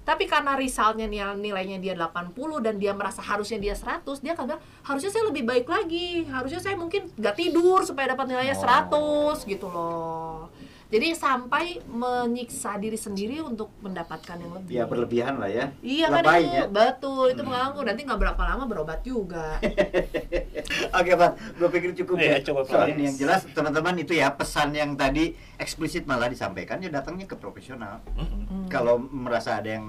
tapi 0.00 0.24
karena 0.24 0.56
resultnya 0.56 1.04
nilai 1.04 1.36
nilainya 1.36 1.76
dia 1.78 1.92
80 1.92 2.32
dan 2.62 2.80
dia 2.80 2.96
merasa 2.96 3.20
harusnya 3.20 3.60
dia 3.60 3.76
100 3.76 4.24
dia 4.24 4.32
bilang 4.32 4.56
harusnya 4.80 5.12
saya 5.12 5.28
lebih 5.28 5.44
baik 5.44 5.68
lagi 5.68 6.24
harusnya 6.24 6.64
saya 6.64 6.80
mungkin 6.80 7.12
nggak 7.12 7.36
tidur 7.36 7.84
supaya 7.84 8.08
dapat 8.08 8.24
nilainya 8.26 8.56
Oh. 8.56 8.64
100 8.64 9.44
gitu 9.44 9.68
loh 9.68 10.48
jadi 10.88 11.12
sampai 11.12 11.84
menyiksa 11.84 12.76
diri 12.76 12.96
sendiri 12.96 13.38
untuk 13.38 13.68
mendapatkan 13.78 14.34
yang 14.34 14.52
lebih 14.52 14.72
ya 14.72 14.84
berlebihan 14.84 15.36
lah 15.36 15.46
ya 15.46 15.68
Iya 15.78 16.06
kan 16.10 16.24
itu, 16.34 16.48
ya. 16.50 16.64
betul 16.66 17.28
itu 17.28 17.38
Hmm. 17.38 17.48
mengganggu 17.48 17.80
nanti 17.82 18.00
nggak 18.02 18.16
berapa 18.18 18.42
lama 18.42 18.64
berobat 18.64 19.00
juga. 19.02 19.60
Oke 20.98 21.12
Pak, 21.12 21.30
gue 21.54 21.68
pikir 21.70 21.90
cukup 21.94 22.16
Iya, 22.18 22.28
ya. 22.30 22.38
cukup, 22.42 22.64
Soal 22.66 22.88
ini 22.90 23.02
yang 23.04 23.16
jelas 23.16 23.44
teman-teman 23.46 23.94
itu 23.96 24.12
ya 24.12 24.28
pesan 24.30 24.72
yang 24.72 24.94
tadi 24.94 25.32
eksplisit 25.56 26.04
malah 26.04 26.26
disampaikan 26.26 26.78
ya 26.78 26.88
datangnya 26.90 27.24
ke 27.24 27.36
profesional. 27.36 28.00
Hmm. 28.14 28.68
Kalau 28.68 28.96
merasa 28.98 29.56
ada 29.56 29.68
yang 29.70 29.86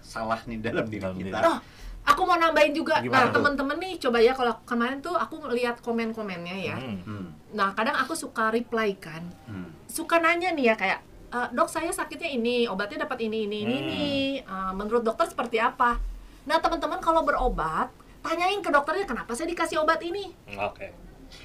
salah 0.00 0.40
nih 0.44 0.60
dalam 0.60 0.84
diri 0.84 1.00
Dalam 1.00 1.16
kita. 1.16 1.32
diri. 1.32 1.46
Oh, 1.46 1.58
aku 2.04 2.20
mau 2.22 2.36
nambahin 2.36 2.72
juga. 2.72 3.00
Gimana 3.00 3.28
nah, 3.28 3.32
temen-temen 3.32 3.76
nih 3.78 3.94
coba 3.98 4.18
ya 4.18 4.32
kalau 4.32 4.52
kemarin 4.62 4.98
tuh 4.98 5.14
aku 5.14 5.36
lihat 5.50 5.80
komen-komennya 5.80 6.56
ya. 6.58 6.76
Hmm. 6.76 7.00
Hmm, 7.02 7.26
Nah, 7.52 7.72
kadang 7.72 7.94
aku 7.94 8.12
suka 8.12 8.48
reply 8.48 8.96
kan. 8.96 9.24
hmm. 9.46 9.81
Suka 9.92 10.16
nanya 10.16 10.48
nih 10.50 10.72
ya 10.72 10.74
kayak 10.74 10.98
"E, 11.28 11.38
dok 11.52 11.68
saya 11.68 11.92
sakitnya 11.92 12.32
ini, 12.32 12.64
obatnya 12.64 13.04
dapat 13.04 13.20
ini 13.20 13.44
ini 13.44 13.56
ini 13.60 13.76
Hmm. 13.76 13.84
ini. 13.84 14.10
Eh, 14.40 14.72
menurut 14.72 15.04
dokter 15.04 15.28
seperti 15.28 15.60
apa? 15.60 16.00
Nah, 16.42 16.56
teman-teman 16.58 16.96
kalau 16.98 17.20
berobat, 17.22 17.92
tanyain 18.20 18.58
ke 18.58 18.72
dokternya 18.72 19.04
kenapa 19.04 19.36
saya 19.36 19.46
dikasih 19.46 19.78
obat 19.78 20.00
ini. 20.00 20.32
Oke. 20.56 20.88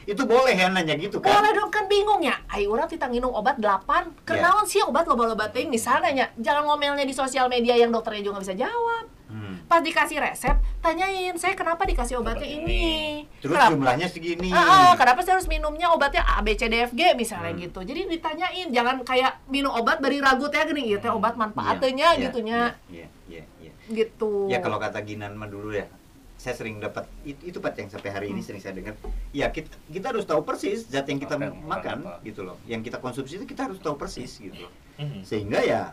Itu 0.04 0.24
boleh 0.24 0.52
ya 0.52 0.68
nanya 0.68 0.96
gitu 0.96 1.20
kan? 1.20 1.32
Boleh 1.34 1.52
dong 1.54 1.68
kan 1.68 1.88
bingung 1.88 2.20
ya. 2.20 2.36
Ayo 2.48 2.72
orang 2.72 2.88
kita 2.88 3.08
nginum 3.08 3.32
obat 3.32 3.56
8. 3.56 4.12
Kenaon 4.24 4.64
sih 4.64 4.80
obat 4.82 5.08
loba-loba 5.08 5.48
ting 5.48 5.68
misalnya 5.68 6.12
ya. 6.12 6.28
Jangan 6.38 6.64
ngomelnya 6.66 7.04
di 7.04 7.16
sosial 7.16 7.48
media 7.48 7.72
yang 7.74 7.92
dokternya 7.92 8.20
juga 8.22 8.40
nggak 8.40 8.46
bisa 8.48 8.58
jawab. 8.58 9.06
Pas 9.68 9.84
dikasih 9.84 10.18
resep, 10.18 10.56
tanyain 10.80 11.36
saya 11.36 11.52
kenapa 11.52 11.84
dikasih 11.84 12.18
obatnya 12.18 12.40
Obat 12.40 12.56
ini. 12.58 13.28
Terus 13.38 13.52
Kenapa? 13.54 13.72
jumlahnya 13.76 14.08
segini. 14.08 14.48
Ah, 14.50 14.64
ah, 14.64 14.92
kenapa 14.96 15.20
saya 15.20 15.36
harus 15.36 15.46
minumnya 15.46 15.92
obatnya 15.92 16.24
A, 16.24 16.40
B, 16.40 16.56
C, 16.56 16.66
D, 16.66 16.88
F, 16.88 16.96
G 16.96 17.12
misalnya 17.14 17.52
Hmm. 17.52 17.62
gitu. 17.62 17.80
Jadi 17.84 18.08
ditanyain, 18.08 18.72
jangan 18.72 19.04
kayak 19.04 19.44
minum 19.46 19.70
obat 19.70 20.00
bari 20.00 20.18
ragu 20.18 20.48
teh 20.48 20.64
gini 20.64 20.88
gitu, 20.90 21.12
obat 21.12 21.36
manfaatnya 21.36 22.16
Iya, 22.16 22.22
gitunya 22.24 22.60
Iya, 22.88 23.08
iya, 23.28 23.44
iya. 23.60 23.72
gitu. 23.90 24.48
Ya 24.48 24.60
kalau 24.60 24.80
kata 24.80 25.04
Ginan 25.04 25.36
mah 25.36 25.46
dulu 25.46 25.76
ya, 25.76 25.92
saya 26.34 26.56
sering 26.56 26.80
dapat 26.80 27.04
itu, 27.22 27.52
itu 27.52 27.58
Pak 27.60 27.76
yang 27.76 27.92
sampai 27.92 28.10
hari 28.10 28.28
ini 28.30 28.40
Hmm. 28.40 28.48
sering 28.48 28.62
saya 28.64 28.72
dengar. 28.72 28.96
Ya 29.30 29.52
kita, 29.52 29.68
kita 29.92 30.16
harus 30.16 30.24
tahu 30.24 30.48
persis 30.48 30.88
zat 30.88 31.04
yang 31.06 31.20
kita 31.20 31.36
makan 31.36 32.08
apa. 32.08 32.24
gitu 32.24 32.48
loh. 32.48 32.56
Yang 32.64 32.88
kita 32.88 32.98
konsumsi 32.98 33.36
itu 33.36 33.44
kita 33.44 33.68
harus 33.68 33.78
tahu 33.78 34.00
persis 34.00 34.32
gitu 34.40 34.56
loh. 34.58 34.72
Hmm. 34.96 35.22
Sehingga 35.22 35.60
ya 35.60 35.92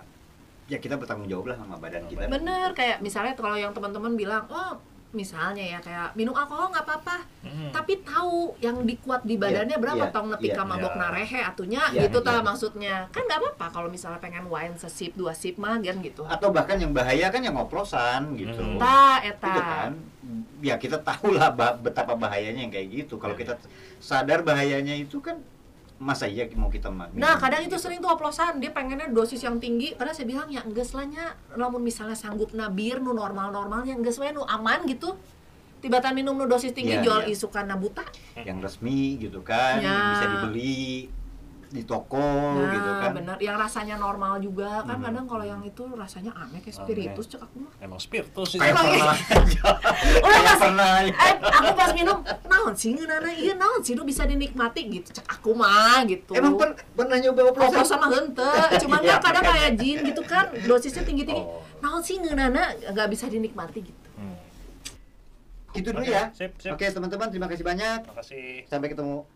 ya 0.64 0.78
kita 0.80 0.96
bertanggung 0.96 1.28
jawab 1.28 1.52
lah 1.52 1.56
sama 1.60 1.76
badan 1.76 2.08
kita. 2.08 2.24
Bener 2.28 2.72
kayak 2.72 3.04
misalnya 3.04 3.36
kalau 3.36 3.56
yang 3.56 3.76
teman-teman 3.76 4.16
bilang, 4.16 4.48
"Oh, 4.48 4.80
misalnya 5.14 5.62
ya 5.62 5.78
kayak 5.78 6.16
minum 6.16 6.32
alkohol 6.32 6.72
nggak 6.72 6.84
apa-apa." 6.88 7.16
Hmm. 7.44 7.68
Tapi 7.70 8.00
tahu 8.00 8.56
yang 8.64 8.80
dikuat 8.82 9.28
di 9.28 9.36
badannya 9.36 9.76
Iya, 9.76 9.82
berapa 9.84 10.04
iya, 10.08 10.14
tong 10.14 10.32
nepi 10.32 10.48
iya, 10.48 10.56
ka 10.56 10.64
mabok 10.64 10.94
iya. 10.96 11.00
narehe 11.04 11.40
atunya 11.44 11.82
Iya, 11.92 12.00
gitu 12.08 12.18
iya. 12.24 12.26
tah 12.26 12.40
maksudnya. 12.40 12.94
Kan 13.12 13.22
nggak 13.28 13.40
apa-apa 13.44 13.66
kalau 13.70 13.88
misalnya 13.92 14.20
pengen 14.24 14.48
wine 14.48 14.76
sesip 14.80 15.12
dua 15.12 15.36
sip 15.36 15.60
mah 15.60 15.76
kan 15.78 15.96
gitu. 16.00 16.24
Atau 16.24 16.48
bahkan 16.48 16.80
yang 16.80 16.96
bahaya 16.96 17.28
kan 17.28 17.44
yang 17.44 17.56
oplosan 17.60 18.32
gitu. 18.40 18.58
Hmm. 18.64 18.80
Ta 18.80 19.20
eta. 19.20 19.46
Gitu 19.52 19.60
kan. 19.60 19.92
Ya 20.64 20.80
kita 20.80 20.96
tahu 21.04 21.36
lah 21.36 21.52
betapa 21.76 22.16
bahayanya 22.16 22.64
yang 22.64 22.72
kayak 22.72 22.88
gitu. 23.04 23.20
Kalau 23.20 23.36
Iya. 23.36 23.52
kita 23.52 23.52
sadar 24.00 24.40
bahayanya 24.40 24.96
itu 24.96 25.20
kan 25.20 25.36
masa 25.96 26.26
iya 26.26 26.50
mau 26.54 26.66
kita 26.66 26.90
minum 26.90 27.14
Nah, 27.14 27.38
kadang 27.38 27.62
itu 27.62 27.78
sering 27.78 28.02
tuh 28.02 28.10
oplosan, 28.10 28.58
dia 28.58 28.74
pengennya 28.74 29.06
dosis 29.08 29.38
yang 29.40 29.56
tinggi, 29.56 29.94
padahal 29.94 30.12
saya 30.12 30.26
bilang 30.26 30.50
ya 30.50 30.60
enggeus 30.60 30.90
lah 30.90 31.06
nya, 31.06 31.24
lamun 31.54 31.80
misalnya 31.80 32.18
sanggup 32.18 32.50
nabir 32.50 32.98
nu 32.98 33.14
normal-normalnya 33.14 33.94
enggeus 33.94 34.18
we 34.18 34.28
nu 34.30 34.42
aman 34.42 34.82
gitu. 34.84 35.14
Tiba-tiba 35.78 36.10
minum 36.12 36.34
nu 36.34 36.44
dosis 36.44 36.72
tinggi 36.72 36.96
Iya, 36.96 37.04
jual 37.04 37.20
iya. 37.24 37.32
isukan 37.32 37.64
na 37.64 37.76
buta. 37.76 38.02
yang 38.40 38.58
resmi 38.58 39.16
gitu 39.16 39.40
kan, 39.40 39.78
Ya. 39.78 40.16
bisa 40.16 40.26
dibeli 40.26 41.06
di 41.74 41.82
toko 41.82 42.22
nah, 42.54 42.70
gitu 42.70 42.90
kan. 42.94 43.10
bener. 43.12 43.36
Yang 43.36 43.56
rasanya 43.58 43.98
normal 43.98 44.38
juga 44.38 44.78
kan 44.80 44.94
Hmm. 44.94 45.04
kadang 45.04 45.26
kalau 45.26 45.42
yang 45.42 45.58
itu 45.60 45.82
rasanya 45.92 46.30
aneh 46.32 46.62
kayak 46.62 46.76
spiritus 46.76 47.26
cek 47.26 47.42
aku 47.42 47.56
mah. 47.60 47.72
Emang 47.76 47.98
spiritus 47.98 48.54
itu. 48.54 48.62
Kayak 48.62 48.72
Emang 48.72 48.86
pernah 48.86 49.10
aja. 49.10 49.62
Udah 50.24 50.40
pas 50.40 50.56
pernah 50.56 50.88
aja. 50.96 51.10
eh, 51.10 51.34
aku 51.42 51.70
pas 51.74 51.90
minum, 51.90 52.18
naon 52.46 52.72
sih 52.72 52.94
ngeunana 52.94 53.26
iya 53.28 53.54
naon 53.54 53.82
sih 53.82 53.92
nu 53.92 54.02
bisa 54.02 54.22
dinikmati 54.22 54.80
gitu 54.88 55.10
cek 55.10 55.26
aku 55.28 55.50
mah 55.52 56.06
gitu. 56.06 56.30
Emang 56.32 56.54
per- 56.54 56.78
pernah 56.88 57.18
nyoba 57.18 57.40
oplosan? 57.50 57.74
oplosan 57.74 57.98
mah 57.98 58.10
henteu, 58.12 58.54
cuman 58.80 59.00
Iya, 59.00 59.12
kan 59.12 59.22
kadang 59.24 59.44
kayak 59.44 59.70
jin 59.74 59.98
gitu 60.04 60.22
kan, 60.22 60.46
dosisnya 60.62 61.02
tinggi-tinggi. 61.02 61.42
Oh. 61.42 61.58
Naon 61.80 62.00
sih 62.00 62.16
ngeunana 62.16 62.62
nggak 62.86 63.08
bisa 63.10 63.26
dinikmati 63.26 63.82
gitu. 63.82 64.08
Hmm. 64.14 64.38
Gitu 65.74 65.90
dulu 65.90 66.00
Oke, 66.00 66.14
ya. 66.14 66.30
sip, 66.30 66.54
sip. 66.56 66.70
Oke, 66.70 66.86
teman-teman 66.86 67.26
terima 67.28 67.50
kasih 67.50 67.60
banyak. 67.62 67.98
Terima 68.00 68.16
kasih. 68.16 68.62
Sampai 68.64 68.88
ketemu 68.88 69.26